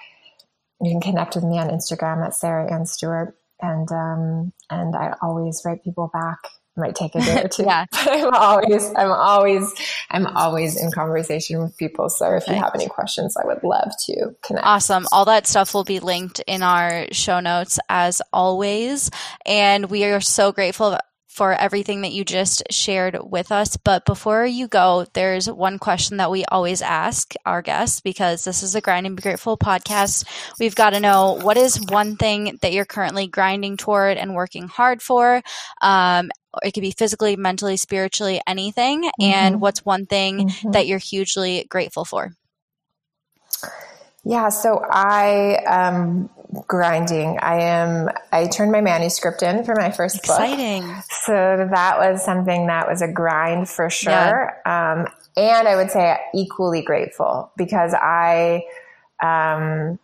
[0.82, 3.36] you can connect with me on Instagram at Sarah Anne Stewart.
[3.60, 6.38] And, um, and I always write people back.
[6.76, 7.64] It might take a day or two.
[7.64, 7.86] yeah.
[7.92, 9.72] But I'm always, I'm always,
[10.10, 12.10] I'm always in conversation with people.
[12.10, 14.66] So if you have any questions, I would love to connect.
[14.66, 15.06] Awesome.
[15.12, 19.10] All that stuff will be linked in our show notes as always.
[19.46, 20.98] And we are so grateful
[21.34, 23.76] for everything that you just shared with us.
[23.76, 28.62] But before you go, there's one question that we always ask our guests because this
[28.62, 30.24] is a Grind and Be Grateful podcast.
[30.60, 34.68] We've got to know what is one thing that you're currently grinding toward and working
[34.68, 35.42] hard for.
[35.82, 36.30] Um,
[36.62, 39.02] it could be physically, mentally, spiritually, anything.
[39.02, 39.22] Mm-hmm.
[39.22, 40.70] And what's one thing mm-hmm.
[40.70, 42.32] that you're hugely grateful for?
[44.22, 46.30] Yeah, so I am
[46.66, 47.38] grinding.
[47.40, 48.08] I am.
[48.32, 50.82] I turned my manuscript in for my first Exciting.
[50.82, 51.04] book.
[51.10, 54.52] So that was something that was a grind for sure.
[54.64, 54.92] Yeah.
[54.92, 58.62] Um, and I would say equally grateful because I
[59.22, 59.98] um,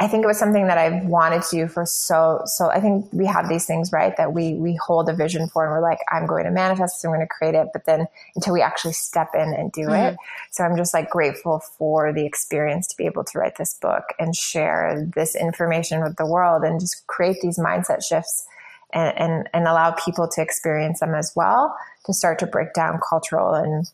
[0.00, 3.06] I think it was something that I've wanted to do for so, so I think
[3.12, 4.16] we have these things, right?
[4.16, 7.04] That we, we hold a vision for and we're like, I'm going to manifest this,
[7.04, 7.68] I'm going to create it.
[7.72, 10.14] But then until we actually step in and do mm-hmm.
[10.14, 10.16] it.
[10.50, 14.02] So I'm just like grateful for the experience to be able to write this book
[14.18, 18.48] and share this information with the world and just create these mindset shifts
[18.92, 21.76] and, and, and allow people to experience them as well
[22.06, 23.86] to start to break down cultural and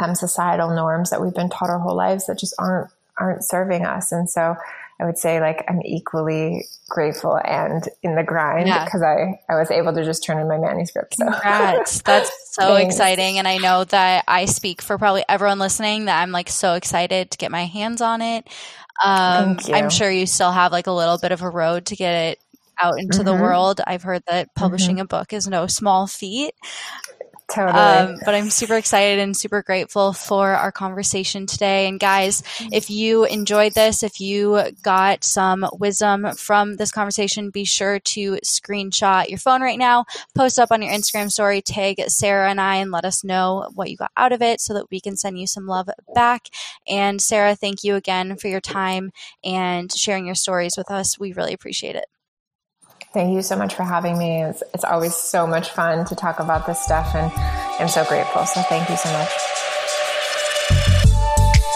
[0.00, 3.86] um, societal norms that we've been taught our whole lives that just aren't, aren't serving
[3.86, 4.10] us.
[4.10, 4.56] And so
[5.00, 9.34] I would say like I'm equally grateful and in the grind because yeah.
[9.48, 11.16] I, I was able to just turn in my manuscript.
[11.16, 11.24] So.
[11.24, 12.02] Congrats.
[12.04, 13.38] That's so exciting.
[13.38, 17.30] And I know that I speak for probably everyone listening that I'm like so excited
[17.30, 18.48] to get my hands on it.
[19.04, 22.30] Um, I'm sure you still have like a little bit of a road to get
[22.30, 22.38] it
[22.80, 23.26] out into mm-hmm.
[23.26, 23.80] the world.
[23.86, 25.02] I've heard that publishing mm-hmm.
[25.02, 26.54] a book is no small feat.
[27.52, 27.78] Totally.
[27.78, 31.86] Um, but I'm super excited and super grateful for our conversation today.
[31.86, 32.42] And guys,
[32.72, 38.32] if you enjoyed this, if you got some wisdom from this conversation, be sure to
[38.44, 42.76] screenshot your phone right now, post up on your Instagram story, tag Sarah and I,
[42.76, 45.38] and let us know what you got out of it so that we can send
[45.38, 46.48] you some love back.
[46.88, 49.12] And Sarah, thank you again for your time
[49.44, 51.16] and sharing your stories with us.
[51.16, 52.06] We really appreciate it.
[53.16, 54.42] Thank you so much for having me.
[54.42, 57.32] It's, it's always so much fun to talk about this stuff, and
[57.80, 58.44] I'm so grateful.
[58.44, 59.65] So, thank you so much.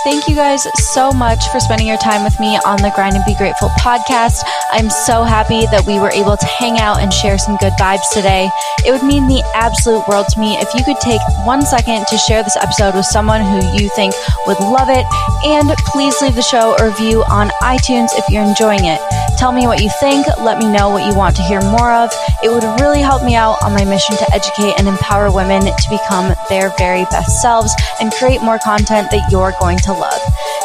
[0.03, 3.25] Thank you guys so much for spending your time with me on the Grind and
[3.27, 4.41] Be Grateful podcast.
[4.73, 8.09] I'm so happy that we were able to hang out and share some good vibes
[8.11, 8.49] today.
[8.87, 12.17] It would mean the absolute world to me if you could take one second to
[12.17, 14.15] share this episode with someone who you think
[14.47, 15.05] would love it.
[15.45, 19.05] And please leave the show a review on iTunes if you're enjoying it.
[19.37, 20.27] Tell me what you think.
[20.41, 22.09] Let me know what you want to hear more of.
[22.43, 25.87] It would really help me out on my mission to educate and empower women to
[25.93, 30.21] become their very best selves and create more content that you're going to love.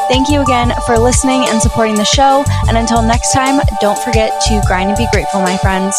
[0.07, 2.43] Thank you again for listening and supporting the show.
[2.67, 5.97] And until next time, don't forget to grind and be grateful, my friends.